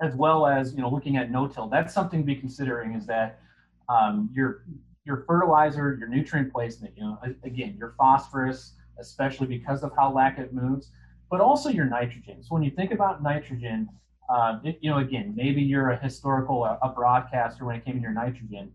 as 0.00 0.14
well 0.16 0.46
as 0.46 0.74
you 0.74 0.80
know 0.80 0.88
looking 0.88 1.16
at 1.16 1.30
no-till 1.30 1.68
that's 1.68 1.92
something 1.92 2.20
to 2.20 2.26
be 2.26 2.34
considering 2.34 2.94
is 2.94 3.06
that 3.06 3.40
um, 3.88 4.30
your 4.34 4.64
your 5.04 5.24
fertilizer, 5.26 5.96
your 5.98 6.08
nutrient 6.08 6.52
placement, 6.52 6.94
you 6.96 7.02
know, 7.02 7.18
again, 7.44 7.76
your 7.78 7.94
phosphorus, 7.98 8.72
especially 8.98 9.46
because 9.46 9.82
of 9.82 9.92
how 9.96 10.12
lacquet 10.12 10.52
moves, 10.52 10.90
but 11.30 11.40
also 11.40 11.68
your 11.68 11.84
nitrogen. 11.84 12.42
So 12.42 12.54
when 12.54 12.62
you 12.62 12.70
think 12.70 12.90
about 12.92 13.22
nitrogen, 13.22 13.88
uh, 14.30 14.58
it, 14.64 14.78
you 14.80 14.90
know, 14.90 14.98
again, 14.98 15.34
maybe 15.36 15.60
you're 15.62 15.90
a 15.90 15.98
historical, 15.98 16.64
a, 16.64 16.78
a 16.82 16.88
broadcaster 16.88 17.64
when 17.66 17.76
it 17.76 17.84
came 17.84 17.96
to 17.96 18.00
your 18.00 18.12
nitrogen. 18.12 18.72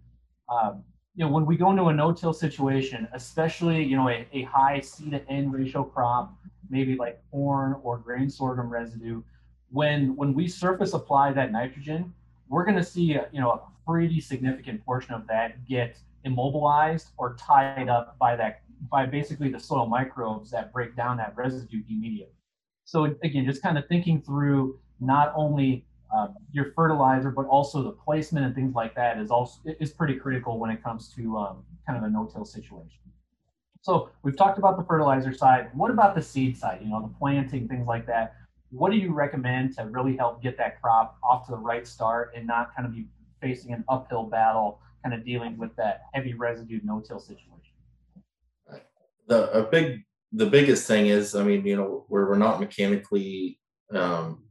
Um, 0.50 0.84
you 1.16 1.26
know, 1.26 1.32
when 1.32 1.46
we 1.46 1.58
go 1.58 1.72
into 1.72 1.86
a 1.86 1.94
no-till 1.94 2.34
situation, 2.34 3.08
especially, 3.14 3.84
you 3.84 3.98
know, 3.98 4.10
a, 4.10 4.28
a 4.32 4.44
high 4.44 4.80
C 4.80 5.10
to 5.10 5.28
N 5.30 5.52
ratio 5.52 5.84
crop, 5.84 6.34
maybe 6.70 6.96
like 6.96 7.20
corn 7.32 7.76
or 7.82 7.98
grain 7.98 8.30
sorghum 8.30 8.70
residue, 8.70 9.24
when 9.72 10.16
when 10.16 10.34
we 10.34 10.48
surface 10.48 10.94
apply 10.94 11.34
that 11.34 11.52
nitrogen, 11.52 12.14
we're 12.48 12.64
going 12.64 12.78
to 12.78 12.84
see, 12.84 13.16
a, 13.16 13.28
you 13.32 13.42
know, 13.42 13.52
a 13.52 13.62
pretty 13.88 14.22
significant 14.22 14.86
portion 14.86 15.14
of 15.16 15.26
that 15.28 15.66
get 15.68 15.98
immobilized 16.24 17.10
or 17.18 17.36
tied 17.36 17.90
up 17.90 18.18
by 18.20 18.36
that 18.36 18.62
by 18.90 19.06
basically 19.06 19.50
the 19.50 19.60
soil 19.60 19.88
microbes 19.88 20.52
that 20.52 20.72
break 20.72 20.96
down 20.96 21.18
that 21.18 21.36
residue 21.36 21.82
immediately. 21.90 22.34
So 22.86 23.16
again, 23.24 23.46
just 23.46 23.62
kind 23.62 23.78
of 23.78 23.88
thinking 23.88 24.22
through 24.22 24.80
not 25.00 25.34
only 25.36 25.86
uh, 26.16 26.28
your 26.52 26.72
fertilizer, 26.74 27.30
but 27.30 27.46
also 27.46 27.84
the 27.84 27.92
placement 27.92 28.46
and 28.46 28.56
things 28.56 28.74
like 28.74 28.96
that 28.96 29.20
is 29.20 29.32
also 29.32 29.60
is 29.80 29.92
pretty 29.92 30.16
critical 30.16 30.58
when 30.58 30.72
it 30.72 30.84
comes 30.84 31.14
to 31.16 31.38
um, 31.38 31.64
kind 31.86 31.98
of 31.98 32.04
a 32.04 32.10
no-till 32.10 32.46
situation. 32.46 33.00
So 33.82 34.10
we've 34.24 34.36
talked 34.36 34.58
about 34.58 34.78
the 34.78 34.84
fertilizer 34.84 35.34
side. 35.34 35.70
What 35.74 35.92
about 35.92 36.16
the 36.16 36.22
seed 36.22 36.58
side? 36.58 36.80
You 36.82 36.90
know, 36.90 37.02
the 37.02 37.14
planting, 37.20 37.68
things 37.68 37.88
like 37.88 38.06
that. 38.08 38.36
what 38.72 38.92
do 38.92 38.98
you 38.98 39.14
recommend 39.14 39.76
to 39.78 39.86
really 39.86 40.16
help 40.16 40.44
get 40.44 40.58
that 40.58 40.82
crop 40.82 41.18
off 41.24 41.46
to 41.46 41.52
the 41.52 41.58
right 41.58 41.88
start 41.88 42.34
and 42.36 42.46
not 42.46 42.76
kind 42.76 42.88
of 42.88 42.94
be 42.94 43.08
facing 43.42 43.74
an 43.74 43.84
uphill 43.88 44.24
battle, 44.24 44.80
kind 45.04 45.14
of 45.16 45.26
dealing 45.26 45.58
with 45.58 45.76
that 45.78 46.02
heavy 46.14 46.34
residue 46.34 46.80
no-till 46.84 47.20
situation? 47.20 47.56
The 49.28 49.52
a 49.52 49.64
big 49.64 50.04
the 50.32 50.46
biggest 50.46 50.88
thing 50.88 51.08
is, 51.08 51.36
I 51.36 51.44
mean, 51.44 51.66
you 51.66 51.76
know, 51.76 52.06
where 52.08 52.26
we're 52.26 52.38
not 52.38 52.60
mechanically 52.60 53.60
um, 53.92 54.44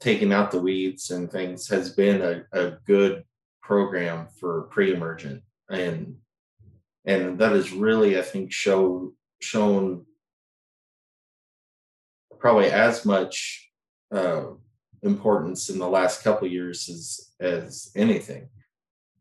taking 0.00 0.32
out 0.32 0.50
the 0.50 0.60
weeds 0.60 1.10
and 1.10 1.30
things 1.30 1.68
has 1.68 1.90
been 1.90 2.22
a, 2.22 2.44
a 2.52 2.72
good 2.86 3.24
program 3.62 4.28
for 4.38 4.62
pre-emergent 4.70 5.42
and 5.70 6.16
and 7.04 7.38
that 7.38 7.52
has 7.52 7.72
really, 7.72 8.18
I 8.18 8.22
think, 8.22 8.52
show 8.52 9.14
shown 9.40 10.04
probably 12.38 12.70
as 12.70 13.04
much 13.04 13.70
uh, 14.14 14.44
importance 15.02 15.70
in 15.70 15.78
the 15.78 15.88
last 15.88 16.22
couple 16.22 16.48
years 16.48 16.88
as 16.88 17.32
as 17.40 17.90
anything. 17.96 18.48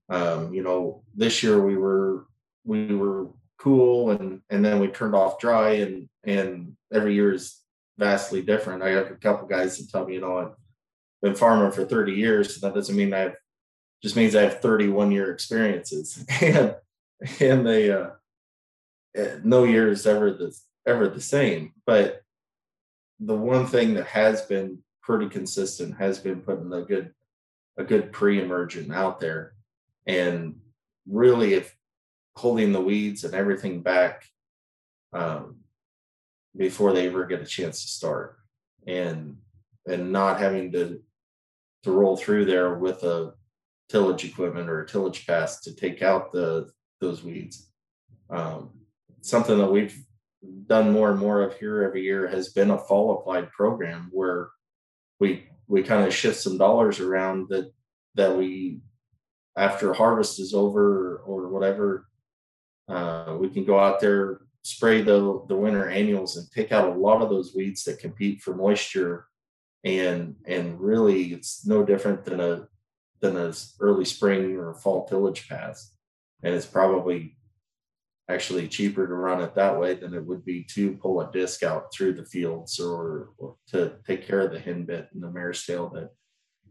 Um, 0.09 0.53
you 0.53 0.63
know, 0.63 1.03
this 1.15 1.43
year 1.43 1.61
we 1.61 1.77
were 1.77 2.27
we 2.63 2.95
were 2.95 3.27
cool 3.57 4.11
and 4.11 4.41
and 4.49 4.63
then 4.63 4.79
we 4.79 4.87
turned 4.87 5.15
off 5.15 5.39
dry 5.39 5.71
and 5.71 6.07
and 6.23 6.75
every 6.93 7.15
year 7.15 7.33
is 7.33 7.61
vastly 7.97 8.41
different. 8.41 8.83
I 8.83 8.89
have 8.89 9.11
a 9.11 9.15
couple 9.15 9.47
guys 9.47 9.77
that 9.77 9.89
tell 9.89 10.05
me, 10.05 10.15
you 10.15 10.21
know, 10.21 10.37
I've 10.37 10.55
been 11.21 11.35
farming 11.35 11.71
for 11.71 11.85
30 11.85 12.13
years. 12.13 12.55
So 12.55 12.67
that 12.67 12.75
doesn't 12.75 12.95
mean 12.95 13.13
I 13.13 13.19
have 13.19 13.35
just 14.03 14.15
means 14.15 14.35
I 14.35 14.43
have 14.43 14.61
31 14.61 15.11
year 15.11 15.31
experiences. 15.31 16.23
and 16.41 16.75
and 17.39 17.65
they 17.65 17.91
uh 17.91 18.09
eh, 19.15 19.37
no 19.43 19.63
year 19.63 19.89
is 19.89 20.05
ever 20.05 20.31
the 20.31 20.55
ever 20.85 21.09
the 21.09 21.21
same. 21.21 21.73
But 21.85 22.21
the 23.19 23.35
one 23.35 23.65
thing 23.65 23.95
that 23.95 24.07
has 24.07 24.43
been 24.43 24.79
pretty 25.01 25.29
consistent 25.29 25.97
has 25.97 26.19
been 26.19 26.41
putting 26.41 26.71
a 26.71 26.81
good 26.81 27.13
a 27.77 27.83
good 27.83 28.11
pre-emergent 28.11 28.91
out 28.91 29.19
there 29.19 29.53
and 30.07 30.55
really 31.07 31.53
if 31.53 31.75
holding 32.35 32.71
the 32.71 32.81
weeds 32.81 33.23
and 33.23 33.33
everything 33.33 33.81
back 33.81 34.23
um, 35.13 35.57
before 36.55 36.93
they 36.93 37.07
ever 37.07 37.25
get 37.25 37.41
a 37.41 37.45
chance 37.45 37.81
to 37.81 37.87
start. 37.87 38.37
And 38.85 39.37
and 39.87 40.11
not 40.11 40.39
having 40.39 40.71
to 40.73 41.01
to 41.83 41.91
roll 41.91 42.17
through 42.17 42.45
there 42.45 42.75
with 42.75 43.03
a 43.03 43.33
tillage 43.89 44.25
equipment 44.25 44.69
or 44.69 44.81
a 44.81 44.87
tillage 44.87 45.25
pass 45.25 45.61
to 45.61 45.75
take 45.75 46.01
out 46.01 46.31
the 46.31 46.69
those 46.99 47.23
weeds. 47.23 47.71
Um, 48.29 48.71
something 49.21 49.57
that 49.57 49.71
we've 49.71 49.97
done 50.67 50.91
more 50.91 51.11
and 51.11 51.19
more 51.19 51.41
of 51.41 51.57
here 51.57 51.83
every 51.83 52.03
year 52.03 52.27
has 52.27 52.49
been 52.49 52.71
a 52.71 52.77
fall 52.77 53.17
applied 53.17 53.51
program 53.51 54.09
where 54.11 54.49
we 55.19 55.47
we 55.67 55.83
kind 55.83 56.05
of 56.05 56.13
shift 56.13 56.37
some 56.39 56.57
dollars 56.57 56.99
around 56.99 57.49
that 57.49 57.71
that 58.15 58.35
we 58.35 58.81
after 59.57 59.93
harvest 59.93 60.39
is 60.39 60.53
over 60.53 61.17
or 61.25 61.49
whatever 61.49 62.07
uh, 62.89 63.35
we 63.39 63.49
can 63.49 63.65
go 63.65 63.79
out 63.79 63.99
there 63.99 64.41
spray 64.63 65.01
the 65.01 65.43
the 65.47 65.55
winter 65.55 65.89
annuals 65.89 66.37
and 66.37 66.49
take 66.51 66.71
out 66.71 66.89
a 66.89 66.99
lot 66.99 67.21
of 67.21 67.29
those 67.29 67.53
weeds 67.55 67.83
that 67.83 67.99
compete 67.99 68.41
for 68.41 68.55
moisture 68.55 69.27
and 69.83 70.35
and 70.45 70.79
really 70.79 71.33
it's 71.33 71.65
no 71.65 71.83
different 71.83 72.23
than 72.25 72.39
a 72.39 72.67
than 73.21 73.35
a 73.37 73.53
early 73.79 74.05
spring 74.05 74.57
or 74.57 74.73
fall 74.73 75.07
tillage 75.07 75.47
pass 75.47 75.95
and 76.43 76.53
it's 76.53 76.65
probably 76.65 77.37
actually 78.29 78.67
cheaper 78.67 79.07
to 79.07 79.13
run 79.13 79.41
it 79.41 79.55
that 79.55 79.79
way 79.79 79.93
than 79.93 80.13
it 80.13 80.25
would 80.25 80.43
be 80.43 80.63
to 80.63 80.93
pull 80.97 81.21
a 81.21 81.31
disc 81.31 81.63
out 81.63 81.93
through 81.93 82.13
the 82.13 82.25
fields 82.25 82.79
or, 82.79 83.29
or 83.37 83.55
to 83.67 83.93
take 84.05 84.27
care 84.27 84.41
of 84.41 84.51
the 84.51 84.59
henbit 84.59 85.07
and 85.13 85.23
the 85.23 85.31
mare's 85.31 85.65
tail 85.65 85.89
that 85.89 86.09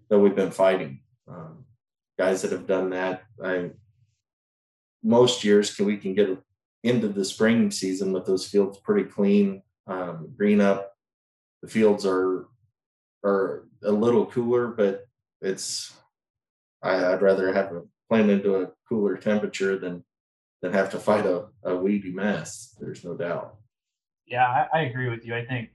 that 0.08 0.18
we've 0.18 0.36
been 0.36 0.50
fighting. 0.50 1.00
Um, 1.26 1.64
guys 2.18 2.42
that 2.42 2.52
have 2.52 2.66
done 2.66 2.90
that, 2.90 3.24
I 3.42 3.70
most 5.02 5.44
years 5.44 5.74
can 5.74 5.86
we 5.86 5.96
can 5.96 6.14
get 6.14 6.36
into 6.82 7.08
the 7.08 7.24
spring 7.24 7.70
season 7.70 8.12
with 8.12 8.26
those 8.26 8.46
fields 8.46 8.78
pretty 8.78 9.08
clean, 9.08 9.62
um, 9.86 10.32
green 10.36 10.60
up. 10.60 10.92
The 11.62 11.68
fields 11.68 12.04
are 12.06 12.48
are 13.24 13.64
a 13.82 13.90
little 13.92 14.26
cooler, 14.26 14.68
but 14.68 15.06
it's 15.40 15.92
I, 16.82 17.10
would 17.10 17.22
rather 17.22 17.52
have 17.52 17.72
a 17.72 17.82
plant 18.08 18.30
into 18.30 18.56
a 18.56 18.70
cooler 18.88 19.16
temperature 19.16 19.78
than 19.78 20.04
than 20.62 20.72
have 20.72 20.90
to 20.90 20.98
fight 20.98 21.26
a, 21.26 21.46
a 21.64 21.76
weedy 21.76 22.12
mess. 22.12 22.74
There's 22.80 23.04
no 23.04 23.14
doubt. 23.14 23.56
Yeah, 24.26 24.46
I, 24.46 24.78
I 24.78 24.82
agree 24.82 25.08
with 25.08 25.24
you. 25.24 25.34
I 25.36 25.44
think, 25.44 25.70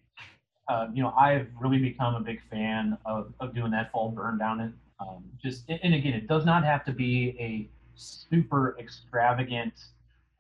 uh, 0.67 0.87
you 0.93 1.03
know, 1.03 1.13
I've 1.17 1.47
really 1.59 1.79
become 1.79 2.15
a 2.15 2.19
big 2.19 2.41
fan 2.49 2.97
of, 3.05 3.33
of 3.39 3.53
doing 3.55 3.71
that 3.71 3.91
fall 3.91 4.09
burn 4.09 4.37
down. 4.37 4.59
And 4.59 4.73
um, 5.01 5.23
just, 5.41 5.69
and 5.69 5.93
again, 5.93 6.13
it 6.13 6.27
does 6.27 6.45
not 6.45 6.63
have 6.63 6.85
to 6.85 6.93
be 6.93 7.35
a 7.39 7.69
super 7.95 8.77
extravagant 8.79 9.73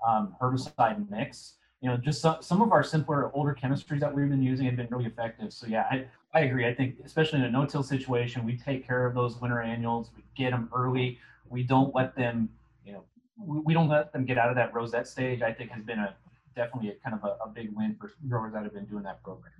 um, 0.07 0.35
herbicide 0.41 1.09
mix. 1.09 1.55
You 1.81 1.89
know, 1.89 1.97
just 1.97 2.21
some, 2.21 2.37
some 2.41 2.61
of 2.61 2.71
our 2.71 2.83
simpler, 2.83 3.31
older 3.33 3.57
chemistries 3.59 4.01
that 4.01 4.13
we've 4.13 4.29
been 4.29 4.43
using 4.43 4.67
have 4.67 4.75
been 4.75 4.87
really 4.91 5.07
effective. 5.07 5.51
So 5.51 5.65
yeah, 5.65 5.85
I, 5.89 6.05
I 6.33 6.41
agree. 6.41 6.67
I 6.67 6.73
think 6.75 6.97
especially 7.03 7.39
in 7.39 7.45
a 7.45 7.51
no-till 7.51 7.81
situation, 7.83 8.45
we 8.45 8.55
take 8.55 8.85
care 8.85 9.07
of 9.07 9.15
those 9.15 9.41
winter 9.41 9.61
annuals. 9.61 10.11
We 10.15 10.23
get 10.35 10.51
them 10.51 10.69
early. 10.75 11.17
We 11.49 11.63
don't 11.63 11.93
let 11.95 12.15
them, 12.15 12.49
you 12.85 12.93
know, 12.93 13.03
we 13.37 13.59
we 13.59 13.73
don't 13.73 13.89
let 13.89 14.13
them 14.13 14.25
get 14.25 14.37
out 14.37 14.49
of 14.49 14.55
that 14.55 14.73
rosette 14.73 15.07
stage. 15.07 15.41
I 15.41 15.51
think 15.51 15.71
has 15.71 15.83
been 15.83 15.99
a 15.99 16.15
definitely 16.55 16.89
a 16.91 16.95
kind 17.03 17.15
of 17.15 17.23
a, 17.23 17.43
a 17.43 17.49
big 17.49 17.75
win 17.75 17.95
for 17.99 18.11
growers 18.29 18.53
that 18.53 18.63
have 18.63 18.73
been 18.73 18.85
doing 18.85 19.03
that 19.03 19.23
program. 19.23 19.53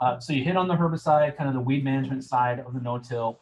Uh, 0.00 0.20
so 0.20 0.32
you 0.32 0.44
hit 0.44 0.56
on 0.56 0.68
the 0.68 0.74
herbicide, 0.74 1.36
kind 1.36 1.48
of 1.48 1.54
the 1.54 1.60
weed 1.60 1.82
management 1.82 2.22
side 2.22 2.60
of 2.60 2.74
the 2.74 2.80
no-till. 2.80 3.40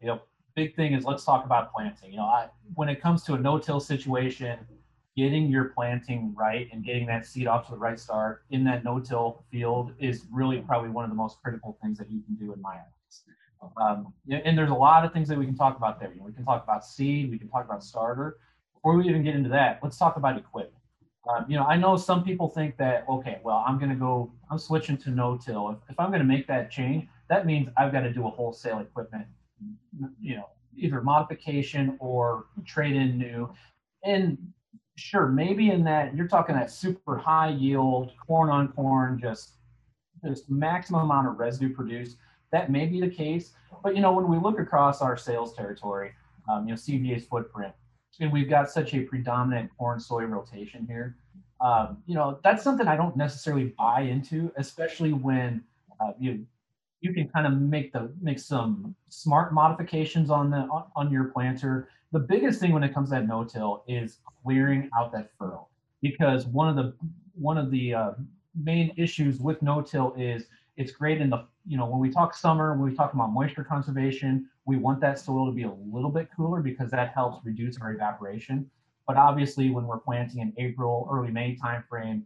You 0.00 0.08
know, 0.08 0.20
big 0.54 0.74
thing 0.76 0.94
is 0.94 1.04
let's 1.04 1.24
talk 1.24 1.44
about 1.44 1.72
planting. 1.72 2.10
You 2.10 2.18
know, 2.18 2.24
I, 2.24 2.48
when 2.74 2.88
it 2.88 3.00
comes 3.00 3.22
to 3.24 3.34
a 3.34 3.38
no-till 3.38 3.80
situation, 3.80 4.58
getting 5.16 5.48
your 5.48 5.66
planting 5.66 6.34
right 6.36 6.68
and 6.72 6.84
getting 6.84 7.06
that 7.06 7.26
seed 7.26 7.46
off 7.46 7.66
to 7.66 7.72
the 7.72 7.78
right 7.78 7.98
start 7.98 8.42
in 8.50 8.64
that 8.64 8.84
no-till 8.84 9.44
field 9.50 9.92
is 9.98 10.26
really 10.32 10.58
probably 10.58 10.90
one 10.90 11.04
of 11.04 11.10
the 11.10 11.16
most 11.16 11.38
critical 11.42 11.78
things 11.82 11.98
that 11.98 12.10
you 12.10 12.20
can 12.22 12.34
do 12.34 12.52
in 12.52 12.60
my 12.60 12.74
eyes. 12.74 13.20
Um, 13.80 14.12
and 14.30 14.58
there's 14.58 14.70
a 14.70 14.74
lot 14.74 15.04
of 15.04 15.12
things 15.12 15.28
that 15.28 15.38
we 15.38 15.46
can 15.46 15.56
talk 15.56 15.76
about 15.76 15.98
there. 15.98 16.12
You 16.12 16.18
know, 16.18 16.26
we 16.26 16.32
can 16.32 16.44
talk 16.44 16.62
about 16.64 16.84
seed, 16.84 17.30
we 17.30 17.38
can 17.38 17.48
talk 17.48 17.64
about 17.64 17.82
starter, 17.82 18.38
before 18.74 18.98
we 18.98 19.08
even 19.08 19.24
get 19.24 19.34
into 19.34 19.48
that, 19.48 19.80
let's 19.82 19.96
talk 19.96 20.16
about 20.16 20.36
equipment. 20.36 20.74
Um, 21.26 21.46
you 21.48 21.56
know, 21.56 21.64
I 21.64 21.76
know 21.76 21.96
some 21.96 22.22
people 22.22 22.50
think 22.50 22.76
that, 22.76 23.06
okay, 23.08 23.38
well, 23.42 23.64
I'm 23.66 23.78
going 23.78 23.88
to 23.88 23.96
go, 23.96 24.30
I'm 24.50 24.58
switching 24.58 24.98
to 24.98 25.10
no-till. 25.10 25.70
If, 25.70 25.78
if 25.88 25.98
I'm 25.98 26.10
going 26.10 26.20
to 26.20 26.26
make 26.26 26.46
that 26.48 26.70
change, 26.70 27.08
that 27.30 27.46
means 27.46 27.70
I've 27.78 27.92
got 27.92 28.00
to 28.00 28.12
do 28.12 28.26
a 28.26 28.30
wholesale 28.30 28.80
equipment, 28.80 29.24
you 30.20 30.36
know, 30.36 30.48
either 30.76 31.00
modification 31.02 31.96
or 32.00 32.46
trade 32.66 32.96
in 32.96 33.18
new. 33.18 33.52
And 34.02 34.38
sure, 34.96 35.28
maybe 35.28 35.70
in 35.70 35.84
that 35.84 36.14
you're 36.14 36.28
talking 36.28 36.54
that 36.54 36.70
super 36.70 37.16
high 37.16 37.50
yield, 37.50 38.12
corn 38.26 38.50
on 38.50 38.68
corn, 38.68 39.18
just 39.20 39.52
just 40.24 40.48
maximum 40.48 41.02
amount 41.02 41.28
of 41.28 41.38
residue 41.38 41.74
produced. 41.74 42.16
That 42.52 42.70
may 42.70 42.86
be 42.86 43.00
the 43.00 43.10
case, 43.10 43.52
but 43.82 43.94
you 43.94 44.00
know, 44.00 44.12
when 44.12 44.28
we 44.28 44.38
look 44.38 44.58
across 44.58 45.02
our 45.02 45.16
sales 45.16 45.54
territory, 45.54 46.12
um, 46.50 46.66
you 46.68 46.74
know, 46.74 46.78
CVA's 46.78 47.26
footprint, 47.26 47.74
and 48.20 48.32
we've 48.32 48.48
got 48.48 48.70
such 48.70 48.94
a 48.94 49.00
predominant 49.00 49.70
corn 49.76 49.98
soy 49.98 50.24
rotation 50.24 50.86
here. 50.86 51.16
Um, 51.60 51.98
you 52.06 52.14
know, 52.14 52.38
that's 52.44 52.62
something 52.62 52.86
I 52.86 52.96
don't 52.96 53.16
necessarily 53.16 53.74
buy 53.78 54.02
into, 54.02 54.52
especially 54.56 55.12
when 55.12 55.64
uh, 56.00 56.12
you 56.18 56.46
you 57.04 57.12
can 57.12 57.28
kind 57.28 57.46
of 57.46 57.60
make 57.60 57.92
the 57.92 58.12
make 58.20 58.38
some 58.38 58.94
smart 59.08 59.52
modifications 59.52 60.30
on 60.30 60.50
the 60.50 60.66
on, 60.96 61.10
your 61.10 61.24
planter. 61.24 61.88
The 62.12 62.18
biggest 62.18 62.60
thing 62.60 62.72
when 62.72 62.82
it 62.82 62.94
comes 62.94 63.10
to 63.10 63.16
that 63.16 63.26
no-till 63.26 63.84
is 63.86 64.18
clearing 64.42 64.88
out 64.96 65.12
that 65.12 65.30
furrow, 65.38 65.68
because 66.00 66.46
one 66.46 66.68
of 66.68 66.76
the 66.76 66.94
one 67.34 67.58
of 67.58 67.70
the 67.70 67.94
uh, 67.94 68.12
main 68.60 68.92
issues 68.96 69.38
with 69.38 69.60
no-till 69.60 70.14
is 70.16 70.46
it's 70.76 70.92
great 70.92 71.20
in 71.20 71.30
the 71.30 71.46
you 71.66 71.76
know 71.76 71.86
when 71.86 72.00
we 72.00 72.10
talk 72.10 72.34
summer 72.34 72.72
when 72.74 72.90
we 72.90 72.96
talk 72.96 73.12
about 73.12 73.32
moisture 73.32 73.64
conservation 73.64 74.48
we 74.66 74.76
want 74.76 75.00
that 75.00 75.18
soil 75.18 75.46
to 75.46 75.52
be 75.52 75.64
a 75.64 75.72
little 75.92 76.10
bit 76.10 76.28
cooler 76.34 76.60
because 76.60 76.90
that 76.90 77.12
helps 77.12 77.44
reduce 77.44 77.78
our 77.80 77.92
evaporation. 77.92 78.70
But 79.06 79.16
obviously, 79.16 79.70
when 79.70 79.86
we're 79.86 79.98
planting 79.98 80.40
in 80.40 80.54
April, 80.56 81.06
early 81.12 81.30
May 81.30 81.56
timeframe, 81.62 82.22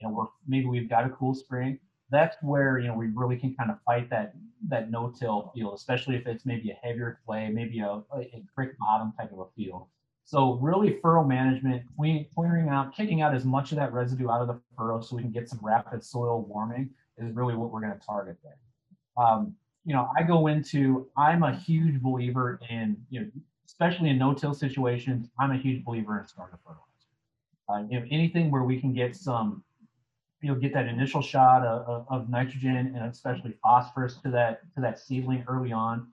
you 0.00 0.08
know, 0.08 0.10
we're 0.10 0.26
maybe 0.46 0.66
we've 0.66 0.88
got 0.88 1.04
a 1.04 1.10
cool 1.10 1.34
spring. 1.34 1.78
That's 2.12 2.36
where 2.42 2.78
you 2.78 2.88
know 2.88 2.94
we 2.94 3.08
really 3.08 3.36
can 3.36 3.54
kind 3.54 3.70
of 3.70 3.78
fight 3.84 4.08
that 4.10 4.34
that 4.68 4.90
no-till 4.90 5.50
field, 5.54 5.74
especially 5.74 6.14
if 6.14 6.26
it's 6.28 6.46
maybe 6.46 6.70
a 6.70 6.78
heavier 6.86 7.18
clay, 7.26 7.50
maybe 7.52 7.80
a, 7.80 8.02
a 8.14 8.42
creek 8.54 8.78
bottom 8.78 9.12
type 9.18 9.32
of 9.32 9.40
a 9.40 9.46
field. 9.56 9.86
So 10.24 10.54
really 10.54 11.00
furrow 11.02 11.24
management, 11.24 11.82
clearing 11.96 12.68
out, 12.68 12.94
kicking 12.94 13.22
out 13.22 13.34
as 13.34 13.44
much 13.44 13.72
of 13.72 13.78
that 13.78 13.92
residue 13.92 14.30
out 14.30 14.40
of 14.40 14.46
the 14.48 14.60
furrow 14.76 15.00
so 15.00 15.16
we 15.16 15.22
can 15.22 15.32
get 15.32 15.48
some 15.48 15.58
rapid 15.62 16.04
soil 16.04 16.46
warming 16.48 16.90
is 17.18 17.34
really 17.34 17.54
what 17.56 17.70
we're 17.70 17.80
going 17.80 17.98
to 17.98 18.06
target 18.06 18.36
there. 18.42 18.56
Um, 19.16 19.54
you 19.84 19.94
know, 19.94 20.08
I 20.16 20.22
go 20.22 20.46
into, 20.46 21.08
I'm 21.16 21.42
a 21.42 21.54
huge 21.54 22.00
believer 22.00 22.60
in, 22.70 22.96
you 23.10 23.20
know, 23.20 23.26
especially 23.66 24.10
in 24.10 24.18
no-till 24.18 24.54
situations, 24.54 25.28
I'm 25.38 25.50
a 25.50 25.56
huge 25.56 25.84
believer 25.84 26.20
in 26.20 26.26
starter 26.26 26.58
fertilizer. 26.64 26.86
Uh, 27.68 27.88
you 27.90 27.98
know, 27.98 28.06
anything 28.10 28.50
where 28.50 28.62
we 28.62 28.80
can 28.80 28.92
get 28.92 29.16
some 29.16 29.64
you 30.42 30.52
know 30.52 30.58
get 30.58 30.74
that 30.74 30.86
initial 30.86 31.22
shot 31.22 31.64
of, 31.64 31.88
of, 31.88 32.06
of 32.10 32.28
nitrogen 32.28 32.94
and 32.96 33.04
especially 33.10 33.54
phosphorus 33.62 34.16
to 34.22 34.30
that 34.30 34.60
to 34.74 34.80
that 34.80 34.98
seedling 34.98 35.44
early 35.48 35.72
on. 35.72 36.08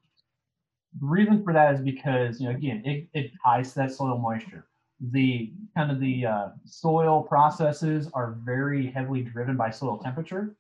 The 1.00 1.06
reason 1.06 1.44
for 1.44 1.54
that 1.54 1.76
is 1.76 1.82
because 1.82 2.40
you 2.40 2.48
know 2.48 2.56
again 2.56 2.84
it, 2.86 3.08
it 3.14 3.32
ties 3.44 3.74
that 3.74 3.92
soil 3.92 4.18
moisture. 4.18 4.68
The 5.12 5.54
kind 5.76 5.92
of 5.92 6.00
the 6.00 6.26
uh, 6.26 6.50
soil 6.66 7.24
processes 7.24 8.10
are 8.14 8.38
very 8.44 8.92
heavily 8.92 9.22
driven 9.22 9.58
by 9.58 9.72
soil 9.72 9.98
temperature. 9.98 10.56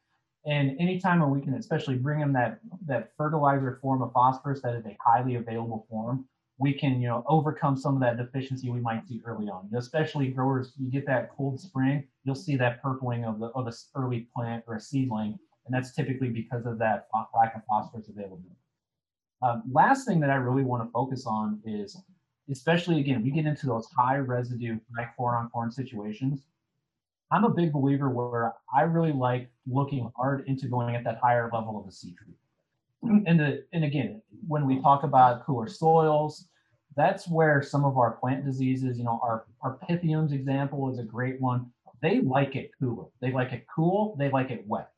And 0.45 0.79
anytime 0.79 1.19
when 1.19 1.31
we 1.31 1.41
can 1.41 1.53
especially 1.55 1.95
bring 1.95 2.19
them 2.19 2.33
that 2.33 2.59
that 2.85 3.11
fertilizer 3.17 3.77
form 3.81 4.01
of 4.01 4.11
phosphorus 4.13 4.61
that 4.61 4.75
is 4.75 4.85
a 4.85 4.97
highly 4.99 5.35
available 5.35 5.85
form, 5.89 6.25
we 6.59 6.73
can 6.73 7.01
you 7.01 7.07
know 7.07 7.23
overcome 7.27 7.75
some 7.75 7.95
of 7.95 8.01
that 8.01 8.17
deficiency 8.17 8.69
we 8.69 8.81
might 8.81 9.07
see 9.07 9.21
early 9.25 9.47
on. 9.47 9.69
Especially 9.75 10.27
growers, 10.27 10.73
you 10.77 10.91
get 10.91 11.05
that 11.07 11.35
cold 11.35 11.59
spring, 11.59 12.03
you'll 12.23 12.35
see 12.35 12.55
that 12.57 12.83
purpling 12.83 13.25
of 13.25 13.39
the 13.39 13.47
of 13.47 13.67
a 13.67 13.73
early 13.95 14.27
plant 14.35 14.63
or 14.67 14.75
a 14.75 14.79
seedling, 14.79 15.39
and 15.65 15.73
that's 15.73 15.95
typically 15.95 16.29
because 16.29 16.65
of 16.65 16.77
that 16.77 17.07
lack 17.35 17.55
of 17.55 17.61
phosphorus 17.67 18.09
availability. 18.09 18.55
Um, 19.41 19.63
last 19.71 20.05
thing 20.05 20.19
that 20.19 20.29
I 20.29 20.35
really 20.35 20.63
want 20.63 20.83
to 20.83 20.91
focus 20.91 21.25
on 21.25 21.61
is, 21.65 21.97
especially 22.51 22.99
again, 22.99 23.23
we 23.23 23.31
get 23.31 23.45
into 23.45 23.65
those 23.65 23.87
high 23.97 24.17
residue, 24.17 24.77
high 24.97 25.09
corn 25.15 25.35
on 25.35 25.49
corn 25.49 25.71
situations. 25.71 26.45
I'm 27.31 27.45
a 27.45 27.49
big 27.49 27.71
believer 27.71 28.09
where 28.09 28.53
I 28.75 28.81
really 28.81 29.13
like 29.13 29.49
looking 29.65 30.11
hard 30.17 30.45
into 30.47 30.67
going 30.67 30.95
at 30.95 31.05
that 31.05 31.19
higher 31.23 31.49
level 31.53 31.79
of 31.79 31.85
the 31.85 31.91
seed 31.91 32.17
treatment 32.17 32.39
and 33.01 33.39
the, 33.39 33.63
and 33.74 33.84
again, 33.84 34.22
when 34.48 34.65
we 34.65 34.82
talk 34.82 35.03
about 35.03 35.46
cooler 35.46 35.68
soils, 35.68 36.48
that's 36.96 37.27
where 37.27 37.62
some 37.62 37.86
of 37.86 37.98
our 37.98 38.12
plant 38.12 38.46
diseases, 38.46 38.98
you 38.98 39.03
know, 39.03 39.20
our, 39.24 39.46
our 39.62 39.77
pythiums 39.88 40.34
example 40.34 40.91
is 40.91 41.00
a 41.00 41.03
great 41.03 41.39
one. 41.39 41.72
They 42.01 42.22
like 42.22 42.56
it 42.56 42.72
cooler. 42.79 43.06
They 43.22 43.32
like 43.32 43.53
it 43.53 43.65
cool. 43.74 44.15
They 44.18 44.29
like 44.29 44.51
it 44.51 44.65
wet. 44.68 44.89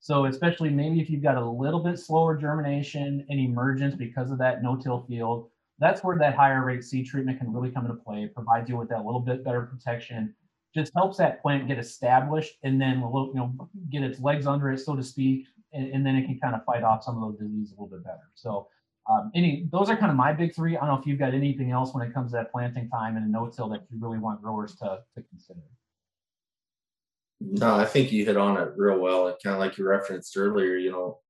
So 0.00 0.26
especially 0.26 0.70
maybe 0.70 1.00
if 1.00 1.10
you've 1.10 1.22
got 1.22 1.36
a 1.36 1.44
little 1.44 1.80
bit 1.80 1.98
slower 1.98 2.36
germination 2.36 3.26
and 3.28 3.38
emergence 3.40 3.94
because 3.94 4.30
of 4.30 4.38
that 4.38 4.62
no-till 4.62 5.04
field, 5.08 5.50
that's 5.78 6.02
where 6.02 6.18
that 6.18 6.34
higher 6.34 6.64
rate 6.64 6.84
seed 6.84 7.06
treatment 7.06 7.38
can 7.38 7.52
really 7.52 7.70
come 7.70 7.84
into 7.84 7.96
play. 7.96 8.24
It 8.24 8.34
provides 8.34 8.68
you 8.68 8.76
with 8.76 8.88
that 8.90 9.04
little 9.04 9.20
bit 9.20 9.44
better 9.44 9.62
protection. 9.62 10.34
Just 10.74 10.92
helps 10.94 11.18
that 11.18 11.42
plant 11.42 11.68
get 11.68 11.78
established 11.78 12.56
and 12.62 12.80
then 12.80 13.00
you 13.00 13.32
know, 13.34 13.68
get 13.90 14.02
its 14.02 14.20
legs 14.20 14.46
under 14.46 14.70
it, 14.70 14.78
so 14.78 14.94
to 14.94 15.02
speak, 15.02 15.46
and, 15.72 15.92
and, 15.92 16.06
then 16.06 16.16
it 16.16 16.26
can 16.26 16.38
kind 16.38 16.54
of 16.54 16.64
fight 16.64 16.82
off 16.82 17.04
some 17.04 17.16
of 17.16 17.22
those 17.22 17.38
diseases 17.38 17.72
a 17.72 17.80
little 17.80 17.96
bit 17.96 18.04
better. 18.04 18.30
So 18.34 18.68
um, 19.10 19.30
any 19.34 19.68
those 19.70 19.88
are 19.88 19.96
kind 19.96 20.10
of 20.10 20.16
my 20.16 20.32
big 20.32 20.54
three. 20.54 20.76
I 20.76 20.80
don't 20.80 20.94
know 20.94 21.00
if 21.00 21.06
you've 21.06 21.18
got 21.18 21.34
anything 21.34 21.70
else 21.70 21.94
when 21.94 22.06
it 22.06 22.12
comes 22.12 22.32
to 22.32 22.38
that 22.38 22.52
planting 22.52 22.88
time 22.88 23.16
and 23.16 23.26
a 23.26 23.28
no-till 23.28 23.68
that 23.70 23.82
you 23.90 23.98
really 24.00 24.18
want 24.18 24.42
growers 24.42 24.74
to, 24.76 24.98
to 25.16 25.22
consider. 25.30 25.60
No, 27.40 27.74
I 27.74 27.86
think 27.86 28.12
you 28.12 28.24
hit 28.24 28.36
on 28.36 28.58
it 28.58 28.72
real 28.76 28.98
well. 28.98 29.28
It 29.28 29.38
kind 29.42 29.54
of 29.54 29.60
like 29.60 29.78
you 29.78 29.86
referenced 29.86 30.36
earlier, 30.36 30.76
you 30.76 30.92
know, 30.92 31.20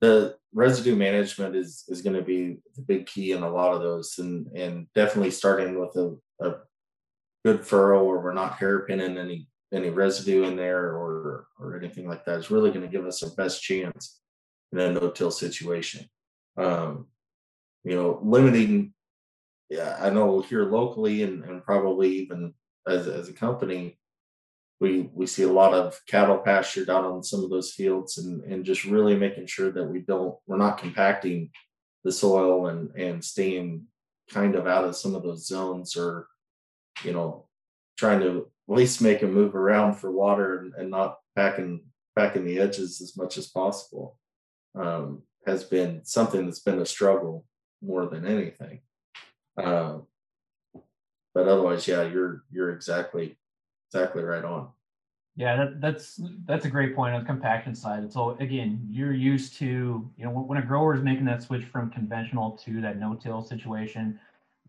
the 0.00 0.36
residue 0.52 0.96
management 0.96 1.56
is 1.56 1.84
is 1.88 2.02
going 2.02 2.16
to 2.16 2.22
be 2.22 2.58
the 2.76 2.82
big 2.82 3.06
key 3.06 3.32
in 3.32 3.42
a 3.42 3.50
lot 3.50 3.72
of 3.72 3.80
those 3.80 4.18
and 4.18 4.46
and 4.48 4.86
definitely 4.94 5.30
starting 5.30 5.80
with 5.80 5.96
a, 5.96 6.16
a 6.40 6.54
good 7.44 7.64
furrow 7.64 8.04
where 8.04 8.20
we're 8.20 8.34
not 8.34 8.58
hairpinning 8.58 9.18
any 9.18 9.46
any 9.72 9.90
residue 9.90 10.44
in 10.44 10.56
there 10.56 10.94
or 10.94 11.46
or 11.58 11.78
anything 11.78 12.06
like 12.06 12.24
that 12.24 12.38
is 12.38 12.50
really 12.50 12.70
going 12.70 12.82
to 12.82 12.92
give 12.92 13.06
us 13.06 13.22
our 13.22 13.30
best 13.30 13.62
chance 13.62 14.20
in 14.72 14.78
a 14.78 14.92
no-till 14.92 15.30
situation. 15.30 16.06
Um, 16.56 17.06
you 17.84 17.94
know, 17.96 18.20
limiting. 18.22 18.94
Yeah, 19.70 19.96
I 19.98 20.10
know 20.10 20.42
here 20.42 20.64
locally 20.64 21.22
and, 21.22 21.44
and 21.44 21.64
probably 21.64 22.10
even 22.18 22.52
as 22.86 23.08
as 23.08 23.28
a 23.28 23.32
company, 23.32 23.98
we 24.80 25.08
we 25.14 25.26
see 25.26 25.44
a 25.44 25.52
lot 25.52 25.72
of 25.72 25.98
cattle 26.06 26.38
pastured 26.38 26.90
out 26.90 27.04
on 27.04 27.22
some 27.22 27.42
of 27.42 27.50
those 27.50 27.72
fields 27.72 28.18
and 28.18 28.42
and 28.44 28.64
just 28.64 28.84
really 28.84 29.16
making 29.16 29.46
sure 29.46 29.70
that 29.72 29.84
we 29.84 30.00
don't 30.00 30.36
we're 30.46 30.58
not 30.58 30.78
compacting 30.78 31.50
the 32.04 32.12
soil 32.12 32.66
and 32.66 32.90
and 32.96 33.24
staying 33.24 33.86
kind 34.30 34.54
of 34.54 34.66
out 34.66 34.84
of 34.84 34.96
some 34.96 35.14
of 35.14 35.22
those 35.22 35.46
zones 35.46 35.96
or 35.96 36.26
you 37.04 37.12
know 37.12 37.46
trying 37.96 38.20
to 38.20 38.50
at 38.72 38.78
least 38.78 39.02
make 39.02 39.20
them 39.20 39.34
move 39.34 39.54
around 39.54 39.94
for 39.94 40.10
water 40.10 40.60
and, 40.60 40.74
and 40.74 40.90
not 40.90 41.18
packing 41.36 41.84
packing 42.16 42.44
the 42.44 42.58
edges 42.58 43.00
as 43.00 43.16
much 43.16 43.36
as 43.36 43.46
possible 43.46 44.18
um, 44.74 45.22
has 45.46 45.64
been 45.64 46.00
something 46.04 46.46
that's 46.46 46.60
been 46.60 46.80
a 46.80 46.86
struggle 46.86 47.44
more 47.82 48.06
than 48.06 48.26
anything. 48.26 48.80
Um, 49.56 50.06
but 51.34 51.48
otherwise, 51.48 51.86
yeah, 51.86 52.02
you're 52.04 52.44
you're 52.50 52.70
exactly 52.70 53.38
exactly 53.90 54.22
right 54.22 54.44
on. 54.44 54.68
Yeah, 55.36 55.56
that, 55.56 55.80
that's 55.80 56.20
that's 56.46 56.64
a 56.64 56.70
great 56.70 56.94
point 56.96 57.14
on 57.14 57.22
the 57.22 57.26
compaction 57.26 57.74
side. 57.74 58.10
So 58.10 58.36
again, 58.40 58.86
you're 58.90 59.12
used 59.12 59.56
to 59.58 60.10
you 60.16 60.24
know 60.24 60.30
when 60.30 60.58
a 60.58 60.64
grower 60.64 60.94
is 60.94 61.02
making 61.02 61.26
that 61.26 61.42
switch 61.42 61.64
from 61.64 61.90
conventional 61.90 62.52
to 62.64 62.80
that 62.80 62.98
no-till 62.98 63.42
situation, 63.42 64.18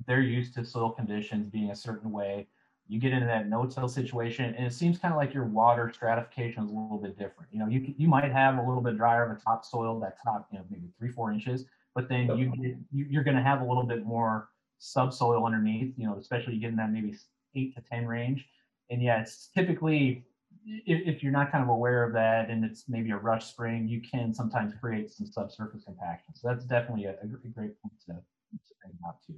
they're 0.08 0.22
used 0.22 0.54
to 0.56 0.66
soil 0.66 0.92
conditions 0.92 1.48
being 1.48 1.72
a 1.72 1.76
certain 1.76 2.12
way 2.12 2.48
you 2.88 3.00
get 3.00 3.13
into 3.13 3.26
that 3.26 3.48
no-till 3.48 3.88
situation, 3.88 4.54
and 4.56 4.65
it 4.67 4.74
seems 4.74 4.98
kind 4.98 5.13
of 5.13 5.17
like 5.17 5.34
your 5.34 5.46
water 5.46 5.91
stratification 5.93 6.63
is 6.63 6.69
a 6.69 6.74
little 6.74 6.98
bit 6.98 7.17
different. 7.17 7.50
You 7.52 7.60
know, 7.60 7.67
you 7.67 7.93
you 7.98 8.08
might 8.08 8.32
have 8.32 8.58
a 8.58 8.62
little 8.62 8.82
bit 8.82 8.98
drier 8.98 9.24
of 9.30 9.38
a 9.38 9.41
topsoil, 9.41 10.00
that 10.02 10.17
top, 10.24 10.48
you 10.52 10.60
know, 10.60 10.65
maybe 10.69 10.89
three 11.00 11.10
four 11.10 11.32
inches, 11.32 11.65
but 11.96 12.10
then 12.10 12.38
you 12.38 12.48
get 12.50 12.76
you, 12.91 13.06
you're 13.10 13.24
going 13.24 13.38
to 13.38 13.43
have 13.43 13.62
a 13.62 13.65
little 13.65 13.84
bit 13.84 14.06
more 14.06 14.50
subsoil 14.80 15.46
underneath. 15.46 15.93
You 15.98 16.08
know, 16.08 16.17
especially 16.17 16.56
you 16.56 16.60
get 16.60 16.72
in 16.72 16.76
that 16.76 16.91
maybe 16.91 17.15
eight 17.56 17.74
to 17.76 17.82
ten 17.82 18.06
range, 18.06 18.48
and 18.89 19.02
yeah, 19.02 19.22
it's 19.22 19.48
typically 19.56 20.26
if, 20.65 21.15
if 21.15 21.24
you're 21.24 21.32
not 21.32 21.52
kind 21.52 21.63
of 21.63 21.69
aware 21.69 22.04
of 22.04 22.13
that 22.13 22.50
and 22.50 22.63
it's 22.63 22.86
maybe 22.88 23.12
a 23.12 23.17
rush 23.17 23.46
spring, 23.46 23.88
you 23.88 24.02
can 24.02 24.34
sometimes 24.34 24.74
create 24.80 25.12
some 25.12 25.28
subsurface 25.28 25.84
compaction. 25.84 26.34
So 26.36 26.48
that's 26.48 26.65
definitely 26.65 27.06
a, 27.06 27.12
a 27.22 27.48
great 27.48 27.82
point 27.82 27.93
to, 28.08 28.13
to 28.13 28.74
think 28.84 28.96
about 29.00 29.17
too. 29.26 29.36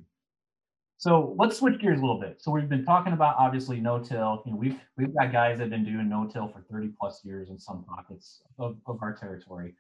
So 0.98 1.36
let's 1.38 1.58
switch 1.58 1.80
gears 1.80 2.00
a 2.00 2.02
little 2.02 2.20
bit. 2.20 2.42
So 2.42 2.52
we've 2.52 2.70
been 2.70 2.86
talking 2.86 3.14
about 3.14 3.36
obviously 3.38 3.80
no-till. 3.80 4.44
You 4.46 4.52
know, 4.54 4.58
we've 4.58 4.80
we've 4.98 5.14
got 5.14 5.32
guys 5.32 5.58
that 5.58 5.66
have 5.66 5.70
been 5.70 5.84
doing 5.84 6.08
no-till 6.08 6.48
for 6.48 6.64
30 6.72 6.94
plus 7.00 7.24
years 7.24 7.50
in 7.50 7.60
some 7.60 7.84
pockets 7.84 8.42
of, 8.58 8.78
of 8.86 9.00
our 9.02 9.14
territory. 9.14 9.76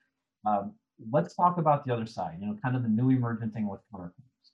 Um, 0.46 0.74
let's 1.12 1.36
talk 1.36 1.58
about 1.58 1.86
the 1.86 1.94
other 1.94 2.06
side. 2.06 2.38
You 2.40 2.48
know, 2.48 2.58
kind 2.62 2.76
of 2.76 2.84
the 2.84 2.90
new 2.90 3.12
emergent 3.12 3.54
thing 3.54 3.68
with 3.68 3.80
cover 3.92 4.14
crops. 4.16 4.52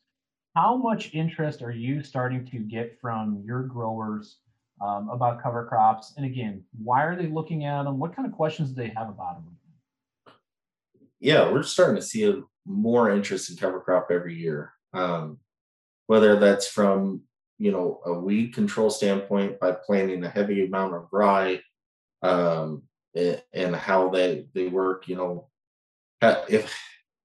How 0.56 0.76
much 0.76 1.14
interest 1.14 1.62
are 1.62 1.72
you 1.72 2.04
starting 2.04 2.46
to 2.48 2.60
get 2.60 3.00
from 3.00 3.42
your 3.46 3.64
growers 3.64 4.38
um, 4.82 5.10
about 5.10 5.42
cover 5.42 5.66
crops? 5.66 6.14
And 6.18 6.26
again, 6.26 6.64
why 6.84 7.04
are 7.04 7.16
they 7.16 7.28
looking 7.28 7.66
at 7.66 7.84
them? 7.84 7.98
What 7.98 8.16
kind 8.16 8.28
of 8.28 8.34
questions 8.34 8.70
do 8.70 8.76
they 8.76 8.94
have 8.96 9.10
about 9.10 9.44
them? 9.44 9.58
Yeah, 11.20 11.52
we're 11.52 11.64
starting 11.64 11.96
to 11.96 12.02
see 12.02 12.26
a 12.26 12.42
more 12.66 13.12
interest 13.12 13.50
in 13.50 13.58
cover 13.58 13.80
crop 13.80 14.08
every 14.12 14.36
year. 14.36 14.74
Um, 14.94 15.40
whether 16.08 16.40
that's 16.40 16.68
from 16.68 17.22
you 17.58 17.72
know 17.72 18.02
a 18.06 18.14
weed 18.14 18.54
control 18.54 18.90
standpoint 18.90 19.60
by 19.60 19.72
planting 19.72 20.24
a 20.24 20.30
heavy 20.30 20.66
amount 20.66 20.96
of 20.96 21.08
rye 21.12 21.60
um, 22.22 22.84
and 23.16 23.76
how 23.76 24.10
they 24.10 24.48
they 24.54 24.68
work 24.68 25.08
you 25.08 25.16
know. 25.16 25.48
If 26.22 26.78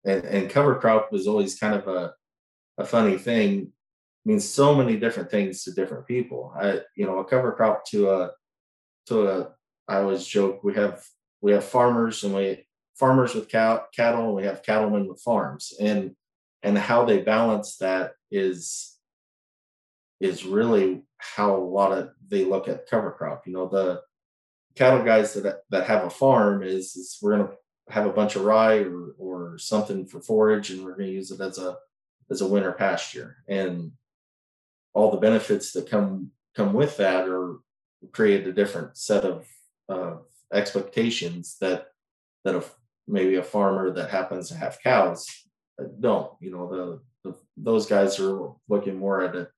and, 0.04 0.24
and 0.24 0.50
cover 0.50 0.76
crop 0.76 1.12
was 1.12 1.26
always 1.26 1.58
kind 1.58 1.74
of 1.74 1.88
a 1.88 2.14
a 2.78 2.84
funny 2.84 3.18
thing. 3.18 3.72
Means 4.24 4.48
so 4.48 4.74
many 4.74 4.96
different 4.96 5.30
things 5.30 5.62
to 5.62 5.72
different 5.72 6.06
people. 6.06 6.52
I 6.58 6.80
you 6.96 7.06
know 7.06 7.18
a 7.18 7.24
cover 7.24 7.52
crop 7.52 7.84
to 7.86 8.10
a 8.10 8.30
to 9.06 9.28
a 9.28 9.50
i 9.88 9.98
always 9.98 10.26
joke 10.26 10.64
we 10.64 10.74
have 10.74 11.04
we 11.40 11.52
have 11.52 11.64
farmers 11.64 12.24
and 12.24 12.34
we 12.34 12.66
farmers 12.96 13.34
with 13.34 13.48
cow, 13.48 13.84
cattle 13.94 14.26
and 14.26 14.34
we 14.34 14.44
have 14.44 14.62
cattlemen 14.62 15.06
with 15.06 15.20
farms. 15.20 15.72
And 15.80 16.16
and 16.66 16.76
how 16.76 17.04
they 17.04 17.18
balance 17.18 17.76
that 17.76 18.14
is 18.28 18.98
is 20.20 20.44
really 20.44 21.02
how 21.18 21.54
a 21.54 21.62
lot 21.62 21.92
of 21.92 22.10
they 22.28 22.44
look 22.44 22.66
at 22.66 22.90
cover 22.90 23.12
crop. 23.12 23.46
You 23.46 23.52
know, 23.52 23.68
the 23.68 24.02
cattle 24.74 25.04
guys 25.04 25.34
that 25.34 25.60
that 25.70 25.86
have 25.86 26.04
a 26.04 26.10
farm 26.10 26.64
is, 26.64 26.96
is 26.96 27.18
we're 27.22 27.36
gonna 27.36 27.50
have 27.88 28.06
a 28.06 28.12
bunch 28.12 28.34
of 28.34 28.44
rye 28.44 28.80
or 28.80 29.14
or 29.16 29.58
something 29.58 30.06
for 30.06 30.20
forage, 30.20 30.70
and 30.70 30.84
we're 30.84 30.96
gonna 30.96 31.08
use 31.08 31.30
it 31.30 31.40
as 31.40 31.58
a 31.58 31.76
as 32.32 32.40
a 32.40 32.48
winter 32.48 32.72
pasture. 32.72 33.36
And 33.46 33.92
all 34.92 35.12
the 35.12 35.18
benefits 35.18 35.70
that 35.72 35.88
come 35.88 36.32
come 36.56 36.72
with 36.72 36.96
that 36.96 37.28
are 37.28 37.58
create 38.12 38.44
a 38.44 38.52
different 38.52 38.96
set 38.96 39.24
of 39.24 39.46
uh, 39.88 40.16
expectations 40.52 41.58
that 41.60 41.86
that 42.44 42.56
a, 42.56 42.64
maybe 43.06 43.36
a 43.36 43.42
farmer 43.44 43.92
that 43.92 44.10
happens 44.10 44.48
to 44.48 44.56
have 44.56 44.80
cows 44.82 45.45
don't. 46.00 46.32
You 46.40 46.50
know, 46.50 46.68
the, 46.68 47.00
the 47.30 47.36
those 47.56 47.86
guys 47.86 48.18
are 48.20 48.52
looking 48.68 48.98
more 48.98 49.22
at 49.22 49.36
a 49.36 49.48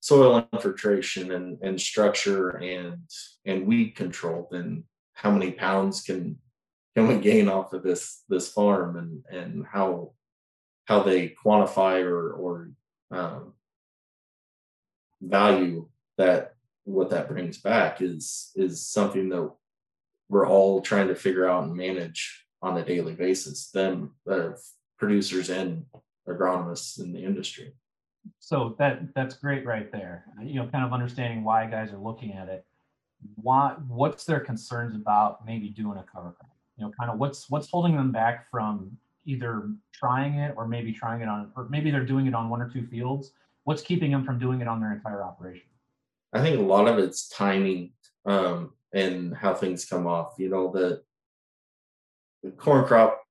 soil 0.00 0.46
infiltration 0.52 1.32
and, 1.32 1.58
and 1.62 1.80
structure 1.80 2.50
and 2.58 2.98
and 3.44 3.66
weed 3.66 3.96
control 3.96 4.48
than 4.50 4.84
how 5.14 5.30
many 5.30 5.50
pounds 5.50 6.02
can 6.02 6.38
can 6.94 7.08
we 7.08 7.18
gain 7.18 7.48
off 7.48 7.72
of 7.72 7.82
this 7.82 8.22
this 8.28 8.52
farm 8.52 8.96
and 8.96 9.24
and 9.30 9.66
how 9.66 10.12
how 10.86 11.02
they 11.02 11.34
quantify 11.44 12.04
or 12.04 12.32
or 12.32 12.70
um, 13.10 13.52
value 15.20 15.88
that 16.18 16.54
what 16.84 17.10
that 17.10 17.28
brings 17.28 17.58
back 17.58 18.00
is 18.00 18.52
is 18.54 18.86
something 18.86 19.28
that 19.28 19.50
we're 20.28 20.48
all 20.48 20.80
trying 20.80 21.08
to 21.08 21.14
figure 21.14 21.48
out 21.48 21.64
and 21.64 21.74
manage 21.74 22.46
on 22.62 22.76
a 22.78 22.84
daily 22.84 23.14
basis. 23.14 23.70
Them, 23.70 24.14
uh, 24.30 24.50
producers 24.98 25.50
and 25.50 25.84
agronomists 26.28 27.00
in 27.00 27.12
the 27.12 27.22
industry. 27.22 27.72
So 28.38 28.74
that 28.78 29.14
that's 29.14 29.36
great 29.36 29.64
right 29.64 29.90
there. 29.92 30.24
You 30.42 30.56
know, 30.56 30.66
kind 30.66 30.84
of 30.84 30.92
understanding 30.92 31.44
why 31.44 31.66
guys 31.66 31.92
are 31.92 31.98
looking 31.98 32.32
at 32.32 32.48
it. 32.48 32.64
Why 33.36 33.76
what's 33.88 34.24
their 34.24 34.40
concerns 34.40 34.94
about 34.94 35.46
maybe 35.46 35.68
doing 35.68 35.98
a 35.98 36.04
cover 36.04 36.32
crop? 36.32 36.50
You 36.76 36.84
know, 36.84 36.92
kind 36.98 37.10
of 37.10 37.18
what's 37.18 37.48
what's 37.48 37.70
holding 37.70 37.96
them 37.96 38.12
back 38.12 38.50
from 38.50 38.96
either 39.24 39.70
trying 39.92 40.34
it 40.34 40.54
or 40.56 40.68
maybe 40.68 40.92
trying 40.92 41.20
it 41.20 41.28
on 41.28 41.50
or 41.56 41.68
maybe 41.68 41.90
they're 41.90 42.04
doing 42.04 42.26
it 42.26 42.34
on 42.34 42.48
one 42.48 42.60
or 42.60 42.68
two 42.68 42.86
fields. 42.86 43.32
What's 43.64 43.82
keeping 43.82 44.10
them 44.10 44.24
from 44.24 44.38
doing 44.38 44.60
it 44.60 44.68
on 44.68 44.80
their 44.80 44.92
entire 44.92 45.22
operation? 45.22 45.66
I 46.32 46.40
think 46.40 46.58
a 46.58 46.62
lot 46.62 46.86
of 46.86 46.98
it's 46.98 47.28
timing 47.28 47.92
um, 48.24 48.72
and 48.92 49.34
how 49.34 49.54
things 49.54 49.84
come 49.84 50.06
off. 50.06 50.34
You 50.38 50.48
know, 50.48 50.70
the 50.72 51.02
the 52.42 52.50
corn 52.50 52.84
crop 52.84 53.25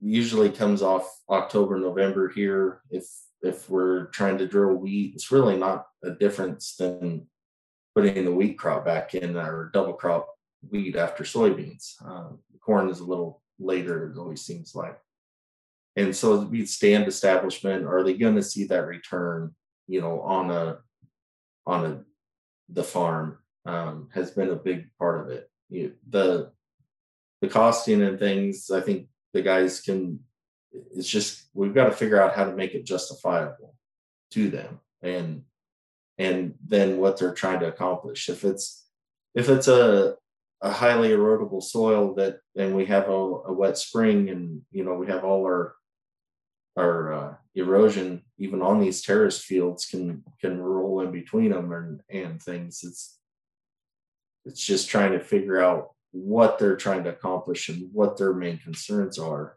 usually 0.00 0.50
comes 0.50 0.82
off 0.82 1.08
October, 1.30 1.78
November 1.78 2.28
here. 2.28 2.80
If 2.90 3.06
if 3.42 3.68
we're 3.70 4.06
trying 4.06 4.38
to 4.38 4.46
drill 4.46 4.74
wheat, 4.74 5.14
it's 5.14 5.30
really 5.30 5.56
not 5.56 5.86
a 6.02 6.10
difference 6.10 6.76
than 6.76 7.26
putting 7.94 8.24
the 8.24 8.32
wheat 8.32 8.58
crop 8.58 8.84
back 8.84 9.14
in 9.14 9.36
or 9.36 9.70
double 9.72 9.92
crop 9.92 10.28
wheat 10.68 10.96
after 10.96 11.24
soybeans. 11.24 12.02
Um, 12.04 12.40
corn 12.60 12.88
is 12.88 13.00
a 13.00 13.04
little 13.04 13.42
later, 13.58 14.10
it 14.10 14.18
always 14.18 14.42
seems 14.42 14.74
like. 14.74 14.98
And 15.96 16.14
so 16.14 16.40
we 16.40 16.66
stand 16.66 17.08
establishment, 17.08 17.86
are 17.86 18.02
they 18.02 18.14
going 18.14 18.34
to 18.34 18.42
see 18.42 18.64
that 18.64 18.86
return, 18.86 19.54
you 19.86 20.00
know, 20.00 20.20
on 20.20 20.50
a 20.50 20.78
on 21.66 21.84
a 21.86 22.00
the 22.68 22.84
farm 22.84 23.38
um, 23.64 24.08
has 24.12 24.30
been 24.30 24.50
a 24.50 24.56
big 24.56 24.88
part 24.98 25.20
of 25.20 25.30
it. 25.30 25.50
You, 25.68 25.94
the 26.08 26.52
the 27.40 27.48
costing 27.48 28.02
and 28.02 28.18
things, 28.18 28.70
I 28.70 28.80
think 28.80 29.08
the 29.32 29.42
guys 29.42 29.80
can 29.80 30.20
it's 30.72 31.08
just 31.08 31.48
we've 31.54 31.74
got 31.74 31.86
to 31.86 31.92
figure 31.92 32.20
out 32.20 32.34
how 32.34 32.44
to 32.44 32.54
make 32.54 32.74
it 32.74 32.84
justifiable 32.84 33.74
to 34.30 34.50
them 34.50 34.80
and 35.02 35.42
and 36.18 36.54
then 36.66 36.98
what 36.98 37.18
they're 37.18 37.34
trying 37.34 37.60
to 37.60 37.68
accomplish. 37.68 38.28
If 38.28 38.44
it's 38.44 38.86
if 39.34 39.48
it's 39.48 39.68
a 39.68 40.16
a 40.62 40.72
highly 40.72 41.10
erodible 41.10 41.62
soil 41.62 42.14
that 42.14 42.40
and 42.56 42.74
we 42.74 42.86
have 42.86 43.08
a, 43.08 43.12
a 43.12 43.52
wet 43.52 43.76
spring 43.76 44.30
and 44.30 44.62
you 44.70 44.84
know 44.84 44.94
we 44.94 45.06
have 45.06 45.24
all 45.24 45.44
our 45.44 45.74
our 46.78 47.12
uh, 47.12 47.34
erosion 47.54 48.22
even 48.38 48.62
on 48.62 48.80
these 48.80 49.02
terrace 49.02 49.38
fields 49.38 49.86
can 49.86 50.24
can 50.40 50.58
roll 50.58 51.00
in 51.00 51.12
between 51.12 51.50
them 51.50 51.72
and 51.72 52.00
and 52.10 52.42
things 52.42 52.80
it's 52.82 53.18
it's 54.46 54.64
just 54.64 54.88
trying 54.88 55.12
to 55.12 55.20
figure 55.20 55.60
out 55.60 55.90
what 56.24 56.58
they're 56.58 56.76
trying 56.76 57.04
to 57.04 57.10
accomplish 57.10 57.68
and 57.68 57.88
what 57.92 58.16
their 58.16 58.32
main 58.32 58.58
concerns 58.58 59.18
are 59.18 59.56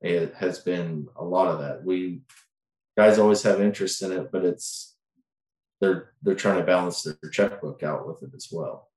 it 0.00 0.34
has 0.34 0.60
been 0.60 1.08
a 1.16 1.24
lot 1.24 1.48
of 1.48 1.58
that 1.58 1.84
we 1.84 2.20
guys 2.96 3.18
always 3.18 3.42
have 3.42 3.60
interest 3.60 4.02
in 4.02 4.12
it 4.12 4.30
but 4.30 4.44
it's 4.44 4.96
they're 5.80 6.12
they're 6.22 6.34
trying 6.34 6.58
to 6.58 6.64
balance 6.64 7.02
their 7.02 7.30
checkbook 7.30 7.82
out 7.82 8.06
with 8.06 8.22
it 8.22 8.30
as 8.34 8.48
well 8.52 8.88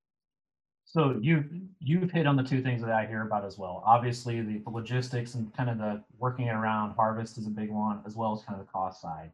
so 0.92 1.18
you've 1.22 1.46
you've 1.80 2.12
hit 2.12 2.28
on 2.28 2.36
the 2.36 2.44
two 2.44 2.62
things 2.62 2.82
that 2.82 2.92
I 2.92 3.06
hear 3.06 3.22
about 3.22 3.46
as 3.46 3.58
well. 3.58 3.82
Obviously, 3.86 4.42
the, 4.42 4.62
logistics 4.70 5.36
and 5.36 5.54
kind 5.56 5.70
of 5.70 5.78
the 5.78 6.04
working 6.20 6.50
around 6.50 6.96
harvest 6.96 7.38
is 7.38 7.48
a 7.48 7.50
big 7.50 7.70
one, 7.70 8.02
as 8.06 8.18
well 8.18 8.34
as 8.34 8.44
kind 8.44 8.60
of 8.60 8.66
the 8.66 8.72
cost 8.72 9.02
side. 9.02 9.32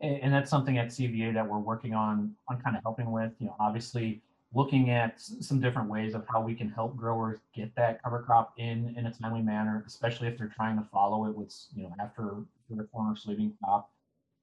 And, 0.00 0.16
and 0.22 0.32
that's 0.32 0.50
something 0.50 0.78
at 0.78 0.88
CVA 0.88 1.34
that 1.34 1.46
we're 1.46 1.58
working 1.58 1.92
on 1.92 2.34
on 2.48 2.58
kind 2.62 2.74
of 2.74 2.82
helping 2.82 3.12
with. 3.12 3.32
You 3.38 3.48
know, 3.48 3.56
obviously 3.60 4.22
looking 4.54 4.90
at 4.90 5.20
some 5.20 5.60
different 5.60 5.88
ways 5.88 6.14
of 6.14 6.24
how 6.32 6.40
we 6.40 6.54
can 6.54 6.68
help 6.68 6.96
growers 6.96 7.38
get 7.54 7.74
that 7.76 8.02
cover 8.02 8.22
crop 8.22 8.54
in 8.56 8.94
in 8.96 9.06
a 9.06 9.12
timely 9.12 9.42
manner, 9.42 9.84
especially 9.86 10.28
if 10.28 10.38
they're 10.38 10.52
trying 10.54 10.76
to 10.76 10.84
follow 10.92 11.26
it 11.26 11.36
with 11.36 11.54
you 11.74 11.84
know 11.84 11.94
after 12.00 12.44
the 12.70 12.86
former 12.92 13.14
soybean 13.14 13.52
crop, 13.62 13.90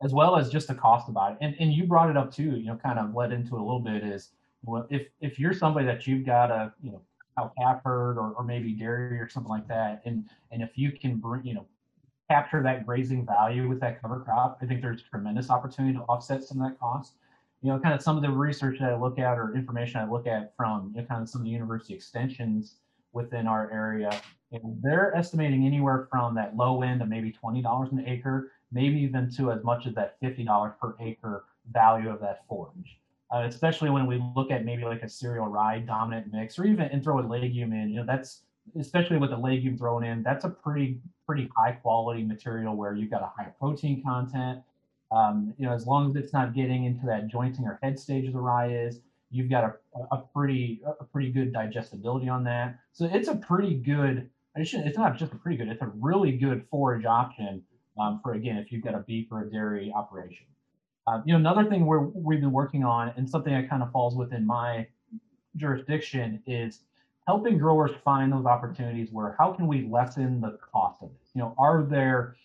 as 0.03 0.13
well 0.13 0.35
as 0.35 0.49
just 0.49 0.67
the 0.67 0.75
cost 0.75 1.09
about 1.09 1.33
it. 1.33 1.37
And 1.41 1.55
and 1.59 1.73
you 1.73 1.85
brought 1.85 2.09
it 2.09 2.17
up 2.17 2.33
too. 2.33 2.57
You 2.57 2.67
know, 2.67 2.75
kind 2.75 2.99
of 2.99 3.15
led 3.15 3.31
into 3.31 3.55
a 3.55 3.63
little 3.63 3.79
bit 3.79 4.03
is 4.03 4.31
well, 4.63 4.85
if 4.89 5.07
if 5.21 5.39
you're 5.39 5.53
somebody 5.53 5.85
that 5.85 6.05
you've 6.05 6.25
got 6.25 6.51
a 6.51 6.73
you 6.81 6.91
know 6.91 7.01
cow 7.37 7.51
calf 7.57 7.81
herd 7.83 8.17
or, 8.17 8.33
or 8.33 8.43
maybe 8.43 8.73
dairy 8.73 9.19
or 9.19 9.29
something 9.29 9.49
like 9.49 9.67
that, 9.67 10.01
and 10.05 10.25
and 10.51 10.61
if 10.61 10.77
you 10.77 10.91
can 10.91 11.17
bring 11.17 11.45
you 11.45 11.53
know 11.53 11.65
capture 12.29 12.63
that 12.63 12.85
grazing 12.85 13.25
value 13.25 13.67
with 13.67 13.79
that 13.81 14.01
cover 14.01 14.19
crop, 14.19 14.57
I 14.61 14.65
think 14.65 14.81
there's 14.81 15.01
tremendous 15.01 15.49
opportunity 15.49 15.97
to 15.97 16.03
offset 16.03 16.43
some 16.43 16.61
of 16.61 16.69
that 16.69 16.79
cost. 16.79 17.13
You 17.61 17.71
know, 17.71 17.79
kind 17.79 17.93
of 17.93 18.01
some 18.01 18.17
of 18.17 18.23
the 18.23 18.29
research 18.29 18.79
that 18.79 18.91
I 18.91 18.95
look 18.95 19.19
at 19.19 19.37
or 19.37 19.55
information 19.55 20.01
I 20.01 20.09
look 20.09 20.25
at 20.27 20.55
from 20.57 20.91
you 20.95 21.01
know, 21.01 21.07
kind 21.07 21.21
of 21.21 21.29
some 21.29 21.41
of 21.41 21.45
the 21.45 21.51
university 21.51 21.93
extensions 21.93 22.75
within 23.13 23.45
our 23.45 23.71
area, 23.71 24.21
and 24.51 24.81
they're 24.81 25.15
estimating 25.15 25.65
anywhere 25.65 26.07
from 26.09 26.33
that 26.35 26.55
low 26.55 26.81
end 26.81 27.01
of 27.01 27.07
maybe 27.07 27.31
twenty 27.31 27.61
dollars 27.61 27.89
an 27.91 28.03
acre, 28.07 28.51
maybe 28.71 28.99
even 28.99 29.29
to 29.35 29.51
as 29.51 29.63
much 29.63 29.85
as 29.85 29.93
that 29.95 30.17
fifty 30.19 30.43
dollars 30.43 30.73
per 30.81 30.95
acre 30.99 31.45
value 31.71 32.09
of 32.09 32.19
that 32.19 32.45
forage 32.47 33.01
uh, 33.31 33.43
especially 33.47 33.89
when 33.89 34.05
we 34.05 34.21
look 34.35 34.51
at 34.51 34.65
maybe 34.65 34.83
like 34.83 35.03
a 35.03 35.09
cereal 35.09 35.47
rye 35.47 35.79
dominant 35.79 36.31
mix 36.31 36.59
or 36.59 36.65
even 36.65 36.85
and 36.89 37.03
throw 37.03 37.19
a 37.19 37.25
legume 37.25 37.73
in. 37.73 37.89
You 37.89 37.97
know, 37.97 38.05
that's 38.05 38.41
especially 38.79 39.17
with 39.17 39.31
the 39.31 39.37
legume 39.37 39.77
thrown 39.77 40.03
in, 40.03 40.21
that's 40.21 40.45
a 40.45 40.49
pretty 40.49 40.99
pretty 41.25 41.49
high 41.55 41.71
quality 41.71 42.23
material 42.23 42.75
where 42.75 42.93
you've 42.93 43.09
got 43.09 43.21
a 43.21 43.31
high 43.35 43.49
protein 43.59 44.03
content. 44.03 44.61
Um, 45.11 45.53
you 45.57 45.65
know, 45.65 45.73
as 45.73 45.85
long 45.85 46.09
as 46.09 46.15
it's 46.15 46.33
not 46.33 46.53
getting 46.53 46.85
into 46.85 47.05
that 47.05 47.27
jointing 47.27 47.65
or 47.65 47.79
head 47.83 47.99
stage 47.99 48.27
of 48.27 48.33
the 48.33 48.39
rye 48.39 48.73
is, 48.73 48.99
you've 49.29 49.49
got 49.49 49.63
a, 49.63 50.15
a 50.15 50.23
pretty 50.33 50.81
a 50.99 51.03
pretty 51.03 51.31
good 51.31 51.53
digestibility 51.53 52.29
on 52.29 52.43
that. 52.45 52.77
So 52.93 53.09
it's 53.11 53.27
a 53.27 53.35
pretty 53.35 53.75
good. 53.75 54.29
It's 54.55 54.97
not 54.97 55.17
just 55.17 55.31
a 55.33 55.37
pretty 55.37 55.57
good. 55.57 55.69
It's 55.69 55.81
a 55.81 55.91
really 55.99 56.33
good 56.33 56.65
forage 56.69 57.05
option 57.05 57.63
um, 57.99 58.19
for 58.23 58.33
again 58.33 58.57
if 58.57 58.71
you've 58.71 58.83
got 58.83 58.95
a 58.95 58.99
beef 58.99 59.27
or 59.31 59.43
a 59.43 59.49
dairy 59.49 59.91
operation. 59.95 60.45
Uh, 61.07 61.21
you 61.25 61.33
know, 61.33 61.39
another 61.39 61.69
thing 61.69 61.85
we're, 61.85 61.99
we've 61.99 62.41
been 62.41 62.51
working 62.51 62.83
on, 62.83 63.11
and 63.17 63.27
something 63.27 63.53
that 63.53 63.69
kind 63.69 63.81
of 63.81 63.91
falls 63.91 64.15
within 64.15 64.45
my 64.45 64.87
jurisdiction, 65.55 66.41
is 66.45 66.81
helping 67.27 67.57
growers 67.57 67.91
find 68.03 68.31
those 68.31 68.45
opportunities 68.45 69.09
where 69.11 69.35
how 69.37 69.51
can 69.51 69.67
we 69.67 69.87
lessen 69.89 70.41
the 70.41 70.57
cost 70.71 71.01
of 71.01 71.09
it? 71.09 71.17
You 71.33 71.41
know, 71.41 71.55
are 71.57 71.83
there 71.83 72.35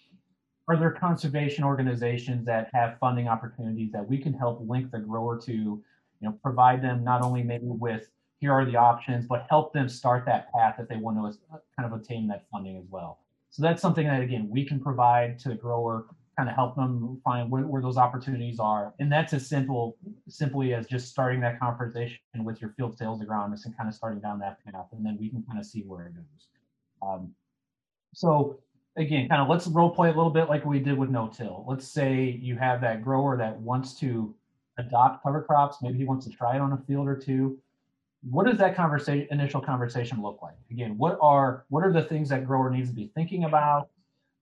are 0.68 0.76
there 0.76 0.90
conservation 0.90 1.64
organizations 1.64 2.44
that 2.46 2.68
have 2.72 2.98
funding 2.98 3.28
opportunities 3.28 3.92
that 3.92 4.06
we 4.06 4.18
can 4.18 4.32
help 4.32 4.60
link 4.68 4.90
the 4.90 4.98
grower 4.98 5.38
to, 5.42 5.52
you 5.52 5.84
know, 6.20 6.32
provide 6.42 6.82
them 6.82 7.04
not 7.04 7.22
only 7.22 7.42
maybe 7.42 7.66
with 7.66 8.08
here 8.38 8.52
are 8.52 8.64
the 8.64 8.76
options, 8.76 9.26
but 9.26 9.46
help 9.48 9.72
them 9.72 9.88
start 9.88 10.26
that 10.26 10.52
path 10.52 10.76
if 10.78 10.88
they 10.88 10.96
want 10.96 11.16
to 11.16 11.58
kind 11.78 11.90
of 11.90 11.92
obtain 11.92 12.26
that 12.28 12.44
funding 12.50 12.76
as 12.76 12.84
well. 12.90 13.20
So 13.50 13.62
that's 13.62 13.80
something 13.80 14.06
that 14.06 14.20
again 14.20 14.48
we 14.50 14.64
can 14.64 14.80
provide 14.80 15.38
to 15.40 15.48
the 15.48 15.54
grower 15.54 16.06
kind 16.36 16.48
of 16.50 16.54
help 16.54 16.76
them 16.76 17.18
find 17.24 17.50
where, 17.50 17.66
where, 17.66 17.80
those 17.80 17.96
opportunities 17.96 18.60
are. 18.60 18.92
And 18.98 19.10
that's 19.10 19.32
as 19.32 19.46
simple, 19.46 19.96
simply 20.28 20.74
as 20.74 20.86
just 20.86 21.08
starting 21.08 21.40
that 21.40 21.58
conversation 21.58 22.18
with 22.44 22.60
your 22.60 22.74
field 22.76 22.96
sales 22.98 23.22
agronomist 23.22 23.64
and 23.64 23.76
kind 23.76 23.88
of 23.88 23.94
starting 23.94 24.20
down 24.20 24.38
that 24.40 24.62
path, 24.64 24.86
and 24.92 25.04
then 25.04 25.16
we 25.18 25.30
can 25.30 25.42
kind 25.44 25.58
of 25.58 25.64
see 25.64 25.80
where 25.80 26.06
it 26.06 26.14
goes. 26.14 26.48
Um, 27.00 27.32
so 28.12 28.58
again, 28.96 29.28
kind 29.28 29.42
of 29.42 29.48
let's 29.48 29.66
role 29.66 29.90
play 29.90 30.08
a 30.08 30.12
little 30.12 30.30
bit 30.30 30.48
like 30.48 30.64
we 30.64 30.78
did 30.78 30.98
with 30.98 31.10
no-till. 31.10 31.64
Let's 31.68 31.86
say 31.86 32.38
you 32.40 32.56
have 32.56 32.80
that 32.80 33.02
grower 33.02 33.36
that 33.36 33.58
wants 33.58 33.94
to 34.00 34.34
adopt 34.78 35.22
cover 35.22 35.42
crops. 35.42 35.78
Maybe 35.82 35.98
he 35.98 36.04
wants 36.04 36.26
to 36.26 36.32
try 36.32 36.56
it 36.56 36.60
on 36.60 36.72
a 36.72 36.78
field 36.86 37.06
or 37.06 37.16
two. 37.16 37.58
What 38.28 38.46
does 38.46 38.58
that 38.58 38.74
conversation, 38.74 39.28
initial 39.30 39.60
conversation 39.60 40.22
look 40.22 40.40
like? 40.42 40.56
Again, 40.70 40.98
what 40.98 41.18
are 41.20 41.64
what 41.68 41.84
are 41.84 41.92
the 41.92 42.02
things 42.02 42.28
that 42.30 42.46
grower 42.46 42.70
needs 42.70 42.88
to 42.88 42.94
be 42.94 43.10
thinking 43.14 43.44
about? 43.44 43.90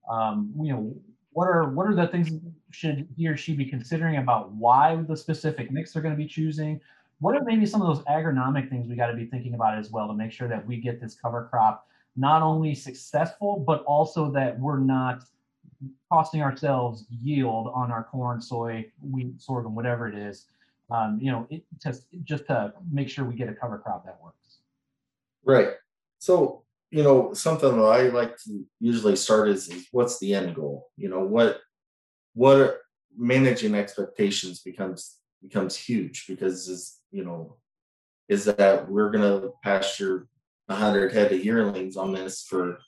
Um, 0.09 0.53
you 0.59 0.71
know, 0.73 0.95
what 1.31 1.47
are 1.47 1.69
what 1.69 1.87
are 1.87 1.95
the 1.95 2.07
things 2.07 2.31
should 2.71 3.07
he 3.15 3.27
or 3.27 3.37
she 3.37 3.53
be 3.53 3.65
considering 3.65 4.17
about 4.17 4.51
why 4.53 4.95
the 5.07 5.15
specific 5.15 5.71
mix 5.71 5.93
they're 5.93 6.01
going 6.01 6.15
to 6.15 6.17
be 6.17 6.27
choosing? 6.27 6.79
What 7.19 7.35
are 7.35 7.43
maybe 7.43 7.65
some 7.65 7.81
of 7.81 7.87
those 7.87 8.03
agronomic 8.05 8.69
things 8.69 8.87
we 8.87 8.95
got 8.95 9.07
to 9.07 9.15
be 9.15 9.25
thinking 9.25 9.53
about 9.53 9.77
as 9.77 9.91
well 9.91 10.07
to 10.07 10.13
make 10.13 10.31
sure 10.31 10.47
that 10.47 10.65
we 10.65 10.77
get 10.77 10.99
this 10.99 11.15
cover 11.15 11.47
crop 11.49 11.87
not 12.15 12.41
only 12.41 12.73
successful, 12.75 13.63
but 13.65 13.83
also 13.83 14.31
that 14.31 14.59
we're 14.59 14.79
not 14.79 15.23
costing 16.11 16.41
ourselves 16.41 17.05
yield 17.09 17.71
on 17.73 17.91
our 17.91 18.03
corn, 18.03 18.41
soy, 18.41 18.85
wheat, 19.01 19.41
sorghum, 19.41 19.75
whatever 19.75 20.07
it 20.07 20.15
is. 20.15 20.45
Um, 20.89 21.19
you 21.21 21.31
know, 21.31 21.47
it, 21.49 21.63
just 21.81 22.05
just 22.23 22.45
to 22.47 22.73
make 22.91 23.09
sure 23.09 23.25
we 23.25 23.35
get 23.35 23.49
a 23.49 23.53
cover 23.53 23.77
crop 23.79 24.05
that 24.05 24.19
works. 24.23 24.59
Right. 25.43 25.69
So 26.19 26.63
you 26.91 27.03
know, 27.03 27.33
something 27.33 27.75
that 27.77 27.83
I 27.83 28.03
like 28.03 28.37
to 28.43 28.65
usually 28.79 29.15
start 29.15 29.49
is, 29.49 29.67
is 29.67 29.87
what's 29.91 30.19
the 30.19 30.33
end 30.33 30.55
goal? 30.55 30.87
You 30.95 31.09
know, 31.09 31.19
what 31.19 31.59
what 32.33 32.79
managing 33.17 33.75
expectations 33.75 34.61
becomes 34.61 35.17
becomes 35.41 35.75
huge 35.75 36.25
because 36.27 36.67
is 36.67 36.99
you 37.11 37.23
know 37.23 37.57
is 38.27 38.45
that 38.45 38.89
we're 38.89 39.11
gonna 39.11 39.49
pasture 39.63 40.27
a 40.67 40.75
hundred 40.75 41.13
head 41.13 41.31
of 41.31 41.43
yearlings 41.43 41.97
on 41.97 42.13
this 42.13 42.43
for 42.43 42.79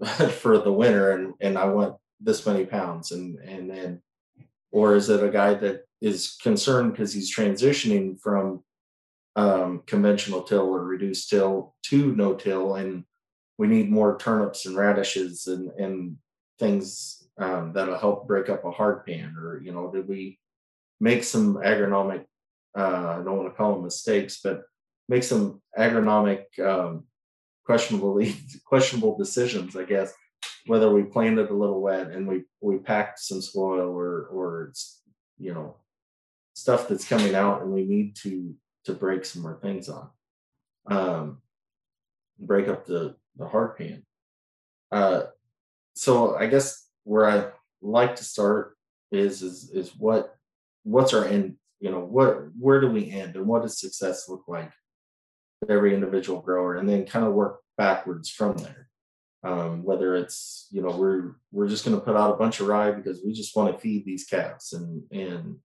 for 0.40 0.58
the 0.58 0.72
winter 0.72 1.12
and 1.12 1.34
and 1.40 1.56
I 1.56 1.66
want 1.66 1.96
this 2.20 2.46
many 2.46 2.64
pounds 2.64 3.12
and 3.12 3.38
and 3.38 3.70
then 3.70 4.02
or 4.72 4.96
is 4.96 5.08
it 5.08 5.22
a 5.22 5.30
guy 5.30 5.54
that 5.54 5.82
is 6.00 6.36
concerned 6.42 6.92
because 6.92 7.12
he's 7.14 7.34
transitioning 7.34 8.20
from 8.20 8.62
um, 9.36 9.82
conventional 9.86 10.42
till 10.42 10.66
or 10.66 10.84
reduced 10.84 11.30
till 11.30 11.74
to 11.84 12.14
no 12.14 12.34
till, 12.34 12.74
and 12.74 13.04
we 13.58 13.66
need 13.66 13.90
more 13.90 14.18
turnips 14.18 14.66
and 14.66 14.76
radishes 14.76 15.46
and 15.46 15.70
and 15.78 16.16
things 16.58 17.26
um, 17.38 17.72
that'll 17.72 17.98
help 17.98 18.28
break 18.28 18.48
up 18.48 18.64
a 18.64 18.70
hard 18.70 19.04
pan, 19.06 19.34
or 19.36 19.60
you 19.62 19.72
know, 19.72 19.90
did 19.90 20.08
we 20.08 20.38
make 21.00 21.24
some 21.24 21.54
agronomic? 21.54 22.24
Uh, 22.76 23.18
I 23.20 23.22
don't 23.24 23.38
want 23.38 23.48
to 23.48 23.56
call 23.56 23.74
them 23.74 23.84
mistakes, 23.84 24.40
but 24.42 24.62
make 25.08 25.22
some 25.22 25.60
agronomic 25.78 26.44
um, 26.60 27.04
questionably 27.64 28.36
questionable 28.64 29.16
decisions, 29.16 29.76
I 29.76 29.84
guess, 29.84 30.12
whether 30.66 30.92
we 30.92 31.02
planted 31.02 31.50
a 31.50 31.54
little 31.54 31.80
wet 31.80 32.10
and 32.10 32.26
we 32.26 32.44
we 32.60 32.78
packed 32.78 33.18
some 33.20 33.42
soil 33.42 33.88
or 33.88 34.26
or 34.26 34.64
it's 34.70 35.02
you 35.38 35.52
know 35.52 35.76
stuff 36.54 36.88
that's 36.88 37.08
coming 37.08 37.34
out 37.34 37.62
and 37.62 37.72
we 37.72 37.84
need 37.84 38.16
to 38.16 38.54
to 38.84 38.92
break 38.92 39.24
some 39.24 39.42
more 39.42 39.58
things 39.60 39.88
on. 39.88 40.10
Um 40.90 41.42
break 42.38 42.68
up 42.68 42.86
the 42.86 43.16
the 43.36 43.46
hard 43.46 43.76
pan. 43.76 44.04
Uh 44.90 45.24
so 45.94 46.36
i 46.36 46.46
guess 46.46 46.88
where 47.04 47.28
i 47.28 47.46
like 47.80 48.16
to 48.16 48.24
start 48.24 48.76
is 49.12 49.42
is 49.42 49.70
is 49.70 49.96
what 49.96 50.34
what's 50.82 51.14
our 51.14 51.24
end 51.24 51.56
you 51.80 51.90
know 51.90 52.00
what 52.00 52.48
where 52.58 52.80
do 52.80 52.88
we 52.88 53.10
end 53.10 53.36
and 53.36 53.46
what 53.46 53.62
does 53.62 53.78
success 53.78 54.28
look 54.28 54.44
like 54.48 54.72
every 55.68 55.94
individual 55.94 56.40
grower 56.40 56.76
and 56.76 56.88
then 56.88 57.06
kind 57.06 57.24
of 57.24 57.32
work 57.32 57.60
backwards 57.76 58.30
from 58.30 58.56
there. 58.56 58.88
Um, 59.42 59.84
whether 59.84 60.14
it's 60.16 60.68
you 60.70 60.80
know 60.80 60.96
we're 60.96 61.36
we're 61.52 61.68
just 61.68 61.84
going 61.84 61.96
to 61.96 62.02
put 62.02 62.16
out 62.16 62.32
a 62.32 62.38
bunch 62.38 62.60
of 62.60 62.66
rye 62.66 62.92
because 62.92 63.20
we 63.24 63.34
just 63.34 63.54
want 63.54 63.74
to 63.74 63.78
feed 63.78 64.06
these 64.06 64.24
calves 64.24 64.72
and 64.72 65.02
and 65.12 65.56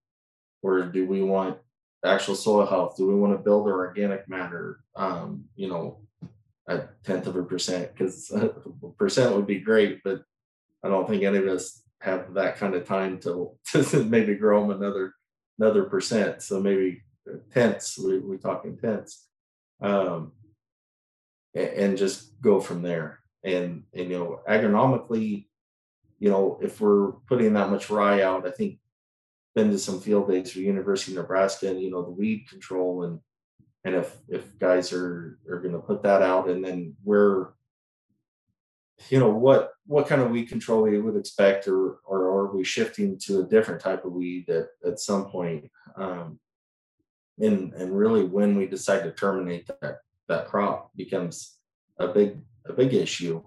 or 0.61 0.83
do 0.83 1.07
we 1.07 1.21
want 1.21 1.57
actual 2.05 2.35
soil 2.35 2.65
health? 2.65 2.97
Do 2.97 3.07
we 3.07 3.15
want 3.15 3.33
to 3.33 3.43
build 3.43 3.67
our 3.67 3.87
organic 3.87 4.27
matter 4.27 4.81
um, 4.97 5.45
you 5.55 5.69
know 5.69 6.01
a 6.67 6.89
tenth 7.05 7.27
of 7.27 7.37
a 7.37 7.43
percent? 7.43 7.91
Because 7.93 8.33
percent 8.97 9.33
would 9.35 9.47
be 9.47 9.59
great 9.59 10.01
but 10.03 10.21
i 10.83 10.87
don't 10.87 11.07
think 11.07 11.23
any 11.23 11.37
of 11.37 11.47
us 11.47 11.83
have 12.01 12.33
that 12.33 12.55
kind 12.57 12.73
of 12.75 12.87
time 12.87 13.19
to, 13.19 13.51
to 13.83 14.03
maybe 14.05 14.35
grow 14.35 14.61
them 14.61 14.81
another 14.81 15.13
another 15.59 15.83
percent. 15.83 16.41
So 16.41 16.59
maybe 16.59 17.03
tenths 17.53 17.97
we, 17.97 18.19
we're 18.19 18.37
talking 18.37 18.77
tenths 18.77 19.27
um, 19.81 20.31
and 21.53 21.69
and 21.69 21.97
just 21.97 22.39
go 22.41 22.59
from 22.59 22.81
there. 22.81 23.19
And, 23.41 23.83
and 23.93 24.11
you 24.11 24.17
know 24.19 24.41
agronomically 24.49 25.45
you 26.19 26.29
know 26.29 26.59
if 26.61 26.81
we're 26.81 27.13
putting 27.27 27.53
that 27.53 27.69
much 27.69 27.89
rye 27.89 28.21
out 28.21 28.45
i 28.45 28.51
think 28.51 28.79
been 29.55 29.71
to 29.71 29.79
some 29.79 29.99
field 29.99 30.29
days 30.29 30.51
for 30.51 30.59
university 30.59 31.13
of 31.13 31.19
nebraska 31.23 31.69
and 31.69 31.81
you 31.81 31.89
know 31.89 32.03
the 32.03 32.11
weed 32.11 32.47
control 32.49 33.03
and 33.03 33.19
and 33.85 33.95
if 33.95 34.17
if 34.27 34.57
guys 34.59 34.93
are 34.93 35.39
are 35.49 35.59
going 35.59 35.73
to 35.73 35.79
put 35.79 36.03
that 36.03 36.21
out 36.21 36.49
and 36.49 36.63
then 36.63 36.95
we're 37.03 37.47
you 39.09 39.19
know 39.19 39.29
what 39.29 39.71
what 39.85 40.07
kind 40.07 40.21
of 40.21 40.29
weed 40.29 40.45
control 40.47 40.83
we 40.83 40.99
would 40.99 41.15
expect 41.15 41.67
or 41.67 41.99
or 42.05 42.25
are 42.25 42.55
we 42.55 42.63
shifting 42.63 43.17
to 43.17 43.39
a 43.39 43.47
different 43.47 43.81
type 43.81 44.03
of 44.03 44.11
weed 44.11 44.49
at, 44.49 44.67
at 44.85 44.99
some 44.99 45.25
point 45.25 45.69
um 45.95 46.37
and 47.39 47.73
and 47.73 47.97
really 47.97 48.23
when 48.23 48.57
we 48.57 48.67
decide 48.67 49.03
to 49.03 49.11
terminate 49.11 49.67
that 49.81 49.99
that 50.27 50.47
crop 50.47 50.91
becomes 50.95 51.57
a 51.99 52.07
big 52.07 52.37
a 52.65 52.73
big 52.73 52.93
issue. 52.93 53.43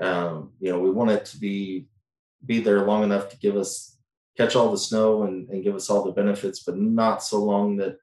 Um, 0.00 0.52
you 0.58 0.72
know, 0.72 0.80
we 0.80 0.90
want 0.90 1.10
it 1.10 1.24
to 1.26 1.38
be 1.38 1.86
be 2.44 2.60
there 2.60 2.84
long 2.86 3.04
enough 3.04 3.28
to 3.30 3.38
give 3.38 3.56
us 3.56 3.98
catch 4.36 4.56
all 4.56 4.70
the 4.70 4.78
snow 4.78 5.24
and, 5.24 5.48
and 5.50 5.62
give 5.62 5.74
us 5.74 5.90
all 5.90 6.04
the 6.04 6.12
benefits, 6.12 6.60
but 6.64 6.76
not 6.76 7.22
so 7.22 7.42
long 7.42 7.76
that, 7.76 7.98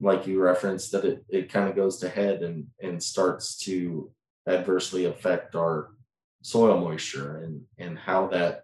like 0.00 0.26
you 0.26 0.40
referenced, 0.40 0.90
that 0.92 1.04
it, 1.04 1.24
it 1.28 1.52
kind 1.52 1.68
of 1.68 1.76
goes 1.76 1.98
to 1.98 2.08
head 2.08 2.42
and 2.42 2.66
and 2.82 3.02
starts 3.02 3.56
to 3.58 4.10
adversely 4.48 5.04
affect 5.04 5.54
our 5.54 5.90
soil 6.42 6.78
moisture 6.80 7.38
and 7.44 7.62
and 7.78 7.98
how 7.98 8.26
that 8.26 8.62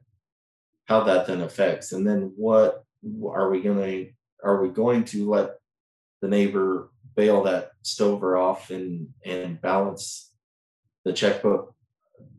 how 0.87 1.05
that 1.05 1.27
then 1.27 1.43
affects. 1.43 1.93
And 1.93 2.07
then 2.07 2.33
what 2.37 2.85
are 3.31 3.51
we 3.51 3.61
going 3.61 3.79
to 3.79 4.11
are 4.43 4.61
we 4.61 4.69
going 4.69 5.05
to 5.05 5.31
let 5.31 5.58
the 6.20 6.28
neighbor 6.28 6.90
bale 7.16 7.42
that 7.44 7.72
stover 7.83 8.37
off 8.37 8.70
and 8.70 9.09
and 9.24 9.61
balance 9.61 10.33
the 11.04 11.12
checkbook 11.12 11.74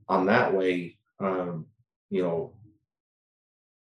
on 0.07 0.25
that 0.27 0.53
way. 0.53 0.97
Um, 1.19 1.65
you 2.09 2.23
know, 2.23 2.53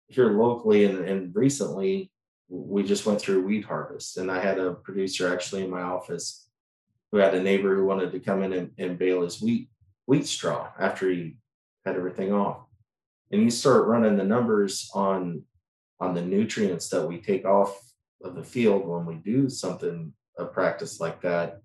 here 0.07 0.31
locally 0.31 0.85
and, 0.85 0.99
and 0.99 1.35
recently, 1.35 2.11
we 2.49 2.83
just 2.83 3.05
went 3.05 3.19
through 3.19 3.45
weed 3.45 3.65
harvest, 3.65 4.17
and 4.17 4.31
I 4.31 4.39
had 4.39 4.59
a 4.59 4.73
producer 4.73 5.31
actually 5.31 5.63
in 5.63 5.69
my 5.69 5.81
office 5.81 6.47
who 7.11 7.17
had 7.17 7.35
a 7.35 7.43
neighbor 7.43 7.75
who 7.75 7.85
wanted 7.85 8.11
to 8.11 8.19
come 8.19 8.43
in 8.43 8.53
and, 8.53 8.71
and 8.77 8.97
bale 8.97 9.21
his 9.21 9.41
wheat 9.41 9.69
wheat 10.05 10.25
straw 10.25 10.69
after 10.79 11.09
he 11.09 11.35
had 11.85 11.95
everything 11.95 12.31
off. 12.33 12.65
And 13.31 13.41
you 13.41 13.49
start 13.49 13.87
running 13.87 14.15
the 14.15 14.23
numbers 14.23 14.89
on 14.93 15.43
on 15.99 16.13
the 16.13 16.21
nutrients 16.21 16.89
that 16.89 17.05
we 17.05 17.19
take 17.19 17.45
off 17.45 17.77
of 18.23 18.35
the 18.35 18.43
field 18.43 18.87
when 18.87 19.05
we 19.05 19.15
do 19.15 19.49
something 19.49 20.13
a 20.37 20.45
practice 20.45 20.99
like 20.99 21.21
that 21.21 21.61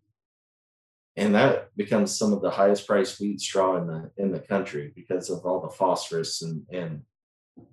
and 1.17 1.35
that 1.35 1.69
becomes 1.77 2.17
some 2.17 2.33
of 2.33 2.41
the 2.41 2.51
highest 2.51 2.87
priced 2.87 3.21
wheat 3.21 3.41
straw 3.41 3.77
in 3.77 3.87
the 3.87 4.11
in 4.17 4.33
the 4.33 4.39
country 4.39 4.93
because 4.95 5.29
of 5.29 5.45
all 5.45 5.61
the 5.61 5.69
phosphorus 5.69 6.43
and 6.43 6.63
and 6.73 7.03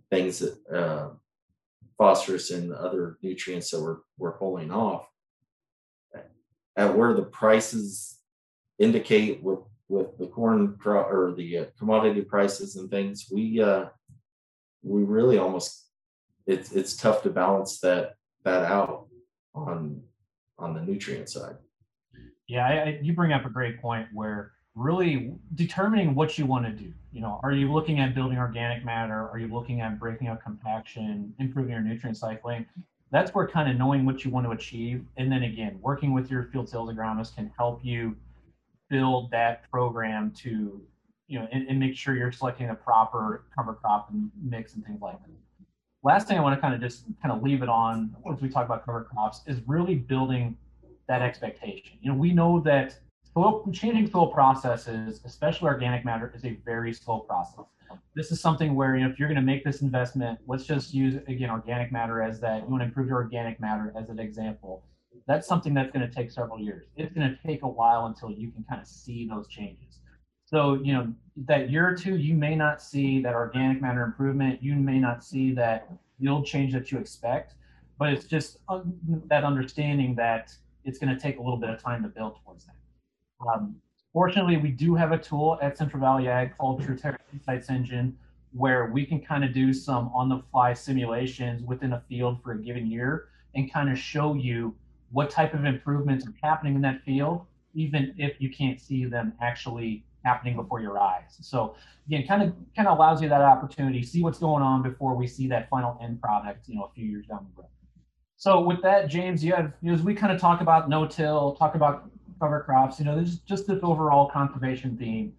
things 0.09 0.39
that 0.39 0.57
uh, 0.73 1.09
phosphorus 1.97 2.51
and 2.51 2.73
other 2.73 3.17
nutrients 3.21 3.71
that 3.71 3.81
we're 3.81 3.99
we're 4.17 4.37
pulling 4.37 4.71
off. 4.71 5.05
At 6.75 6.97
where 6.97 7.13
the 7.13 7.23
prices 7.23 8.19
indicate 8.77 9.41
with 9.41 9.59
with 9.87 10.17
the 10.17 10.27
corn 10.27 10.75
crop 10.77 11.09
or 11.09 11.33
the 11.35 11.57
uh, 11.59 11.65
commodity 11.77 12.21
prices 12.21 12.75
and 12.75 12.91
things, 12.91 13.27
we 13.31 13.61
uh, 13.61 13.85
we 14.83 15.03
really 15.03 15.37
almost 15.37 15.87
it's 16.45 16.73
it's 16.73 16.97
tough 16.97 17.23
to 17.23 17.29
balance 17.29 17.79
that 17.79 18.15
that 18.43 18.63
out 18.71 19.07
on 19.53 20.01
on 20.57 20.73
the 20.73 20.81
nutrient 20.81 21.29
side. 21.29 21.55
Yeah, 22.47 22.65
I, 22.65 22.99
you 23.01 23.13
bring 23.13 23.31
up 23.31 23.45
a 23.45 23.49
great 23.49 23.81
point 23.81 24.07
where 24.13 24.51
really 24.75 25.33
determining 25.55 26.15
what 26.15 26.37
you 26.37 26.45
want 26.45 26.65
to 26.65 26.71
do. 26.71 26.93
You 27.11 27.21
know, 27.21 27.39
are 27.43 27.51
you 27.51 27.71
looking 27.71 27.99
at 27.99 28.15
building 28.15 28.37
organic 28.37 28.85
matter? 28.85 29.29
Are 29.29 29.37
you 29.37 29.47
looking 29.47 29.81
at 29.81 29.99
breaking 29.99 30.27
up 30.27 30.41
compaction, 30.43 31.33
improving 31.39 31.71
your 31.71 31.81
nutrient 31.81 32.17
cycling? 32.17 32.65
That's 33.11 33.33
where 33.33 33.47
kind 33.47 33.69
of 33.69 33.77
knowing 33.77 34.05
what 34.05 34.23
you 34.23 34.31
want 34.31 34.45
to 34.45 34.51
achieve, 34.51 35.03
and 35.17 35.31
then 35.31 35.43
again, 35.43 35.79
working 35.81 36.13
with 36.13 36.29
your 36.29 36.43
field 36.45 36.69
sales 36.69 36.89
agronomist 36.91 37.35
can 37.35 37.51
help 37.57 37.83
you 37.83 38.15
build 38.89 39.31
that 39.31 39.69
program 39.71 40.31
to, 40.37 40.81
you 41.27 41.39
know, 41.39 41.47
and, 41.51 41.67
and 41.67 41.79
make 41.79 41.95
sure 41.95 42.15
you're 42.15 42.31
selecting 42.31 42.67
the 42.67 42.75
proper 42.75 43.45
cover 43.55 43.73
crop 43.73 44.09
and 44.11 44.29
mix 44.41 44.75
and 44.75 44.85
things 44.85 45.01
like 45.01 45.19
that. 45.23 45.31
Last 46.01 46.29
thing 46.29 46.37
I 46.37 46.41
want 46.41 46.55
to 46.55 46.61
kind 46.61 46.73
of 46.73 46.79
just 46.79 47.03
kind 47.21 47.33
of 47.33 47.43
leave 47.43 47.61
it 47.61 47.67
on 47.67 48.15
as 48.31 48.41
we 48.41 48.47
talk 48.47 48.65
about 48.65 48.85
cover 48.85 49.03
crops 49.03 49.41
is 49.47 49.59
really 49.67 49.95
building 49.95 50.57
that 51.09 51.21
expectation. 51.21 51.97
You 52.01 52.11
know, 52.11 52.17
we 52.17 52.31
know 52.31 52.61
that 52.61 52.97
soil, 53.33 53.69
changing 53.73 54.09
soil 54.09 54.27
processes, 54.27 55.19
especially 55.25 55.67
organic 55.67 56.05
matter, 56.05 56.31
is 56.33 56.45
a 56.45 56.57
very 56.63 56.93
slow 56.93 57.19
process. 57.19 57.65
This 58.15 58.31
is 58.31 58.39
something 58.39 58.75
where 58.75 58.95
you 58.95 59.03
know, 59.03 59.09
if 59.09 59.19
you're 59.19 59.27
going 59.27 59.35
to 59.35 59.41
make 59.41 59.65
this 59.65 59.81
investment, 59.81 60.39
let's 60.47 60.65
just 60.65 60.93
use 60.93 61.15
again 61.27 61.49
organic 61.49 61.91
matter 61.91 62.21
as 62.21 62.39
that. 62.39 62.63
You 62.63 62.69
want 62.69 62.81
to 62.81 62.85
improve 62.85 63.09
your 63.09 63.17
organic 63.17 63.59
matter 63.59 63.91
as 63.97 64.07
an 64.07 64.19
example. 64.19 64.85
That's 65.27 65.47
something 65.47 65.73
that's 65.73 65.91
going 65.91 66.07
to 66.07 66.15
take 66.15 66.31
several 66.31 66.59
years. 66.59 66.85
It's 66.95 67.13
going 67.13 67.29
to 67.29 67.37
take 67.45 67.63
a 67.63 67.67
while 67.67 68.05
until 68.05 68.31
you 68.31 68.51
can 68.51 68.63
kind 68.69 68.79
of 68.79 68.87
see 68.87 69.27
those 69.27 69.49
changes. 69.49 69.98
So, 70.49 70.79
you 70.81 70.93
know, 70.93 71.13
that 71.45 71.69
year 71.69 71.87
or 71.87 71.95
two, 71.95 72.17
you 72.17 72.33
may 72.33 72.55
not 72.55 72.81
see 72.81 73.21
that 73.21 73.35
organic 73.35 73.83
matter 73.83 74.03
improvement. 74.03 74.63
You 74.63 74.73
may 74.73 74.97
not 74.97 75.23
see 75.23 75.51
that 75.53 75.91
yield 76.17 76.47
change 76.47 76.73
that 76.73 76.91
you 76.91 76.97
expect, 76.97 77.53
but 77.99 78.11
it's 78.11 78.25
just 78.25 78.57
that 79.27 79.43
understanding 79.43 80.15
that 80.15 80.51
it's 80.85 80.97
going 80.97 81.15
to 81.15 81.21
take 81.21 81.37
a 81.37 81.41
little 81.41 81.57
bit 81.57 81.69
of 81.69 81.79
time 81.79 82.01
to 82.01 82.09
build 82.09 82.37
towards 82.43 82.65
that. 82.65 82.75
Um, 83.47 83.75
fortunately, 84.11 84.57
we 84.57 84.71
do 84.71 84.95
have 84.95 85.11
a 85.11 85.19
tool 85.19 85.59
at 85.61 85.77
Central 85.77 86.01
Valley 86.01 86.27
Ag 86.27 86.57
called 86.57 86.81
TrueTerra 86.81 87.19
Insights 87.31 87.69
Engine, 87.69 88.17
where 88.51 88.87
we 88.87 89.05
can 89.05 89.21
kind 89.21 89.43
of 89.43 89.53
do 89.53 89.71
some 89.71 90.09
on-the-fly 90.15 90.73
simulations 90.73 91.61
within 91.61 91.93
a 91.93 92.01
field 92.09 92.41
for 92.43 92.53
a 92.53 92.57
given 92.57 92.87
year 92.87 93.27
and 93.53 93.71
kind 93.71 93.91
of 93.91 93.99
show 93.99 94.33
you 94.33 94.73
what 95.11 95.29
type 95.29 95.53
of 95.53 95.65
improvements 95.65 96.25
are 96.25 96.33
happening 96.41 96.73
in 96.73 96.81
that 96.81 97.03
field, 97.03 97.45
even 97.75 98.15
if 98.17 98.41
you 98.41 98.49
can't 98.49 98.81
see 98.81 99.05
them 99.05 99.33
actually 99.41 100.03
happening 100.23 100.55
before 100.55 100.81
your 100.81 100.99
eyes. 100.99 101.37
So 101.41 101.75
again, 102.07 102.25
kind 102.27 102.43
of 102.43 102.53
kind 102.75 102.87
of 102.87 102.97
allows 102.97 103.21
you 103.21 103.29
that 103.29 103.41
opportunity, 103.41 104.03
see 104.03 104.21
what's 104.21 104.39
going 104.39 104.63
on 104.63 104.83
before 104.83 105.15
we 105.15 105.27
see 105.27 105.47
that 105.47 105.69
final 105.69 105.97
end 106.01 106.21
product, 106.21 106.67
you 106.67 106.75
know, 106.75 106.83
a 106.83 106.93
few 106.93 107.05
years 107.05 107.25
down 107.27 107.47
the 107.55 107.61
road. 107.61 107.69
So 108.37 108.61
with 108.61 108.81
that, 108.83 109.07
James, 109.09 109.43
you 109.43 109.53
have 109.53 109.73
you 109.81 109.89
know, 109.89 109.95
as 109.95 110.01
we 110.01 110.13
kind 110.13 110.31
of 110.31 110.39
talk 110.39 110.61
about 110.61 110.89
no-till, 110.89 111.55
talk 111.55 111.75
about 111.75 112.09
cover 112.39 112.61
crops, 112.61 112.99
you 112.99 113.05
know, 113.05 113.15
there's 113.15 113.39
just 113.39 113.67
this 113.67 113.79
overall 113.83 114.29
conservation 114.29 114.97
theme. 114.97 115.33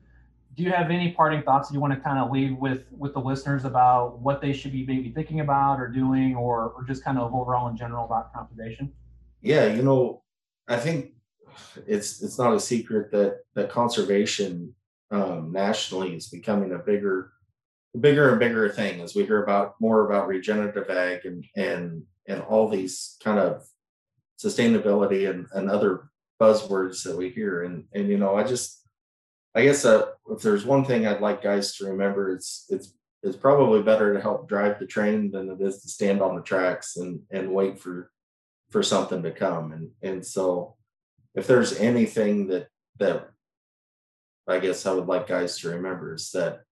Do 0.57 0.65
you 0.65 0.73
have 0.73 0.91
any 0.91 1.13
parting 1.13 1.43
thoughts 1.43 1.71
you 1.73 1.81
want 1.81 1.95
to 1.95 2.01
kind 2.01 2.19
of 2.19 2.31
leave 2.31 2.57
with 2.57 2.83
with 2.91 3.15
the 3.15 3.21
listeners 3.21 3.65
about 3.65 4.19
what 4.19 4.41
they 4.43 4.53
should 4.53 4.73
be 4.73 4.85
maybe 4.85 5.11
thinking 5.11 5.41
about 5.41 5.81
or 5.81 5.89
doing, 5.89 6.35
or 6.35 6.71
or 6.77 6.85
just 6.85 7.05
kind 7.05 7.19
of 7.19 7.35
overall 7.35 7.69
in 7.69 7.77
general 7.77 8.05
about 8.05 8.35
conservation? 8.35 8.93
Yeah, 9.41 9.67
you 9.67 9.83
know, 9.83 10.23
I 10.69 10.77
think 10.77 11.13
it's 11.87 12.23
it's 12.23 12.39
not 12.39 12.55
a 12.55 12.61
secret 12.61 13.11
that 13.13 13.41
that 13.55 13.71
conservation 13.71 14.75
um, 15.11 15.53
nationally 15.53 16.15
is 16.15 16.29
becoming 16.29 16.73
a 16.73 16.79
bigger 16.79 17.33
bigger 17.99 18.31
and 18.31 18.39
bigger 18.39 18.69
thing 18.69 19.01
as 19.01 19.15
we 19.15 19.25
hear 19.25 19.43
about 19.43 19.75
more 19.81 20.07
about 20.07 20.29
regenerative 20.29 20.89
ag 20.91 21.25
and 21.25 21.45
and 21.57 22.03
and 22.29 22.41
all 22.43 22.69
these 22.69 23.17
kind 23.23 23.39
of 23.39 23.67
sustainability 24.39 25.29
and, 25.29 25.47
and 25.53 25.69
other 25.69 26.11
buzzwords 26.41 27.03
that 27.03 27.17
we 27.17 27.31
hear. 27.31 27.65
And 27.65 27.85
and 27.93 28.09
you 28.09 28.19
know 28.19 28.37
i 28.37 28.45
just 28.45 28.83
i 29.55 29.63
guess 29.63 29.85
uh, 29.85 30.07
if 30.31 30.43
there's 30.43 30.65
one 30.65 30.85
thing 30.85 31.07
i'd 31.07 31.21
like 31.21 31.43
guys 31.43 31.77
to 31.77 31.87
remember 31.87 32.33
it's 32.33 32.67
it's 32.69 32.95
it's 33.23 33.37
probably 33.37 33.83
better 33.83 34.15
to 34.15 34.21
help 34.21 34.49
drive 34.49 34.79
the 34.79 34.87
train 34.87 35.31
than 35.31 35.51
it 35.51 35.61
is 35.61 35.83
to 35.83 35.89
stand 35.89 36.23
on 36.23 36.37
the 36.37 36.43
tracks 36.43 36.97
and 36.97 37.21
and 37.31 37.53
wait 37.53 37.79
for 37.79 38.11
for 38.71 38.83
something 38.83 39.23
to 39.23 39.31
come. 39.31 39.73
And 39.73 39.91
and 40.03 40.27
so 40.27 40.77
if 41.35 41.47
there's 41.47 41.79
anything 41.79 42.49
that 42.49 42.69
that 42.99 43.31
I 44.49 44.59
guess 44.59 44.85
I 44.87 44.93
would 44.93 45.07
like 45.07 45.29
guys 45.29 45.59
to 45.59 45.71
remember 45.71 46.15
is 46.15 46.31
that 46.33 46.63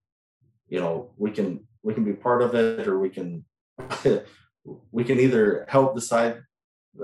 you 0.67 0.79
know 0.79 1.11
we 1.17 1.31
can 1.31 1.67
we 1.83 1.93
can 1.93 2.03
be 2.03 2.13
part 2.13 2.41
of 2.41 2.55
it 2.55 2.87
or 2.87 2.99
we 2.99 3.09
can 3.09 3.45
we 4.91 5.03
can 5.03 5.19
either 5.19 5.65
help 5.69 5.95
decide 5.95 6.41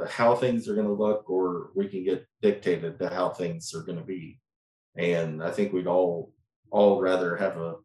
how 0.09 0.35
things 0.35 0.67
are 0.67 0.75
going 0.75 0.87
to 0.87 0.93
look 0.93 1.29
or 1.29 1.69
we 1.75 1.87
can 1.87 2.03
get 2.03 2.25
dictated 2.41 2.99
to 2.99 3.09
how 3.09 3.29
things 3.29 3.73
are 3.73 3.83
going 3.83 3.97
to 3.97 4.03
be. 4.03 4.39
And 4.97 5.43
i 5.43 5.51
think 5.51 5.73
we'd 5.73 5.87
all 5.87 6.33
all 6.71 7.01
rather 7.01 7.35
have 7.37 7.57
a 7.57 7.75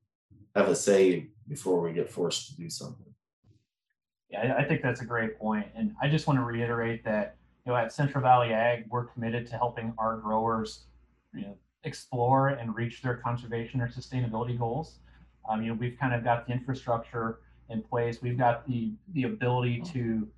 have 0.56 0.68
a 0.68 0.76
say 0.76 1.28
before 1.48 1.80
we 1.80 1.92
get 1.92 2.10
forced 2.10 2.48
to 2.48 2.56
do 2.56 2.68
something. 2.68 3.12
Yeah 4.30 4.56
i 4.58 4.64
think 4.64 4.82
that's 4.82 5.00
a 5.00 5.06
great 5.06 5.38
point. 5.38 5.66
And 5.76 5.92
i 6.02 6.08
just 6.08 6.26
want 6.26 6.38
to 6.38 6.44
reiterate 6.44 7.04
that 7.04 7.36
you 7.64 7.72
know 7.72 7.76
at 7.76 7.92
central 7.92 8.22
valley 8.22 8.52
ag 8.52 8.84
we're 8.88 9.04
committed 9.04 9.46
to 9.46 9.56
helping 9.56 9.92
our 9.98 10.16
growers 10.16 10.84
you 11.34 11.42
know 11.42 11.56
explore 11.84 12.48
and 12.48 12.74
reach 12.74 13.02
their 13.02 13.16
conservation 13.16 13.80
or 13.80 13.88
sustainability 13.88 14.58
goals. 14.58 14.98
Um, 15.48 15.62
you 15.62 15.68
know, 15.68 15.74
we've 15.74 15.96
kind 15.98 16.14
of 16.14 16.22
got 16.22 16.46
the 16.46 16.52
infrastructure 16.52 17.40
in 17.70 17.82
place. 17.82 18.20
We've 18.20 18.38
got 18.38 18.66
the 18.68 18.92
the 19.14 19.24
ability 19.24 19.82
to, 19.92 20.28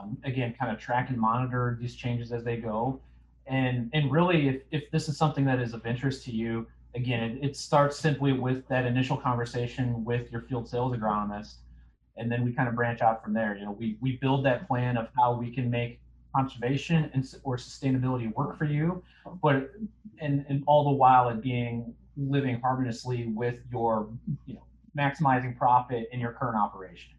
um, 0.00 0.18
again, 0.24 0.54
kind 0.58 0.72
of 0.72 0.78
track 0.78 1.08
and 1.08 1.18
monitor 1.18 1.78
these 1.80 1.94
changes 1.94 2.32
as 2.32 2.44
they 2.44 2.56
go. 2.56 3.00
And 3.46 3.90
and 3.92 4.10
really, 4.12 4.48
if 4.48 4.62
if 4.70 4.90
this 4.90 5.08
is 5.08 5.16
something 5.16 5.44
that 5.46 5.60
is 5.60 5.72
of 5.72 5.86
interest 5.86 6.24
to 6.26 6.32
you, 6.32 6.66
again, 6.94 7.22
it, 7.22 7.44
it 7.44 7.56
starts 7.56 7.98
simply 7.98 8.32
with 8.32 8.66
that 8.68 8.84
initial 8.84 9.16
conversation 9.16 10.04
with 10.04 10.30
your 10.30 10.42
field 10.42 10.68
sales 10.68 10.96
agronomist, 10.96 11.54
and 12.16 12.30
then 12.30 12.44
we 12.44 12.52
kind 12.52 12.68
of 12.68 12.74
branch 12.74 13.00
out 13.00 13.22
from 13.24 13.32
there. 13.32 13.56
You 13.56 13.64
know, 13.64 13.72
we 13.72 13.96
we 14.00 14.16
build 14.16 14.44
that 14.44 14.68
plan 14.68 14.96
of 14.96 15.08
how 15.18 15.34
we 15.34 15.50
can 15.50 15.70
make 15.70 16.00
conservation 16.34 17.10
and 17.14 17.24
or 17.44 17.56
sustainability 17.56 18.32
work 18.34 18.58
for 18.58 18.64
you, 18.64 19.02
but 19.42 19.70
and, 20.20 20.44
and 20.48 20.62
all 20.66 20.84
the 20.84 20.90
while 20.90 21.28
it 21.28 21.42
being 21.42 21.94
living 22.16 22.60
harmoniously 22.60 23.28
with 23.34 23.56
your 23.70 24.10
you 24.46 24.54
know 24.54 24.64
maximizing 24.98 25.56
profit 25.56 26.08
in 26.12 26.20
your 26.20 26.32
current 26.32 26.56
operation. 26.56 27.12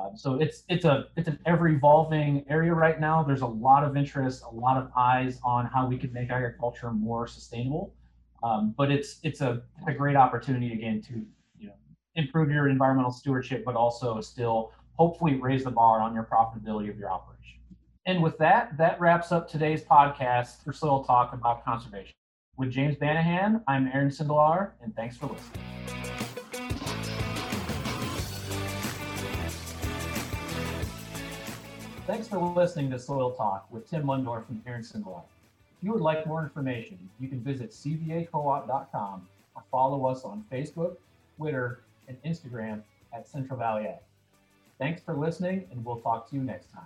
Um, 0.00 0.16
so 0.16 0.40
it's 0.40 0.64
it's 0.68 0.84
a 0.84 1.06
it's 1.16 1.28
an 1.28 1.38
ever 1.46 1.68
evolving 1.68 2.44
area 2.48 2.74
right 2.74 3.00
now. 3.00 3.22
There's 3.22 3.42
a 3.42 3.46
lot 3.46 3.84
of 3.84 3.96
interest, 3.96 4.42
a 4.50 4.54
lot 4.54 4.76
of 4.76 4.90
eyes 4.96 5.38
on 5.44 5.66
how 5.66 5.86
we 5.86 5.96
can 5.96 6.12
make 6.12 6.30
agriculture 6.30 6.90
more 6.90 7.26
sustainable. 7.26 7.94
Um, 8.42 8.74
but 8.76 8.90
it's 8.90 9.20
it's 9.22 9.40
a, 9.40 9.62
a 9.86 9.92
great 9.92 10.16
opportunity 10.16 10.72
again 10.72 11.00
to 11.02 11.24
you 11.58 11.68
know 11.68 11.74
improve 12.16 12.50
your 12.50 12.68
environmental 12.68 13.12
stewardship, 13.12 13.64
but 13.64 13.76
also 13.76 14.20
still 14.20 14.72
hopefully 14.96 15.34
raise 15.36 15.64
the 15.64 15.70
bar 15.70 16.00
on 16.00 16.14
your 16.14 16.24
profitability 16.24 16.90
of 16.90 16.98
your 16.98 17.10
operation. 17.10 17.58
And 18.06 18.22
with 18.22 18.36
that, 18.36 18.76
that 18.76 19.00
wraps 19.00 19.32
up 19.32 19.48
today's 19.48 19.82
podcast 19.82 20.62
for 20.62 20.74
Soil 20.74 21.04
Talk 21.04 21.32
about 21.32 21.64
conservation. 21.64 22.12
With 22.58 22.70
James 22.70 22.96
Banahan, 22.96 23.62
I'm 23.66 23.88
Aaron 23.94 24.10
Sindelar, 24.10 24.72
and 24.82 24.94
thanks 24.94 25.16
for 25.16 25.26
listening. 25.26 25.64
Thanks 32.06 32.28
for 32.28 32.38
listening 32.38 32.90
to 32.90 32.98
Soil 32.98 33.32
Talk 33.32 33.66
with 33.70 33.88
Tim 33.88 34.02
Mundorf 34.04 34.50
and 34.50 34.62
Aaron 34.66 34.82
Sindelar. 34.82 35.22
If 35.78 35.82
you 35.82 35.92
would 35.92 36.02
like 36.02 36.26
more 36.26 36.42
information, 36.42 36.98
you 37.18 37.28
can 37.28 37.40
visit 37.40 37.70
cvacoop.com 37.70 39.28
or 39.56 39.62
follow 39.70 40.04
us 40.04 40.24
on 40.24 40.44
Facebook, 40.52 40.98
Twitter, 41.38 41.80
and 42.06 42.22
Instagram 42.22 42.82
at 43.14 43.26
Central 43.26 43.58
Valley 43.58 43.86
Ag. 43.86 44.00
Thanks 44.78 45.00
for 45.00 45.16
listening, 45.16 45.66
and 45.70 45.82
we'll 45.82 46.00
talk 46.00 46.28
to 46.28 46.36
you 46.36 46.42
next 46.42 46.70
time. 46.70 46.84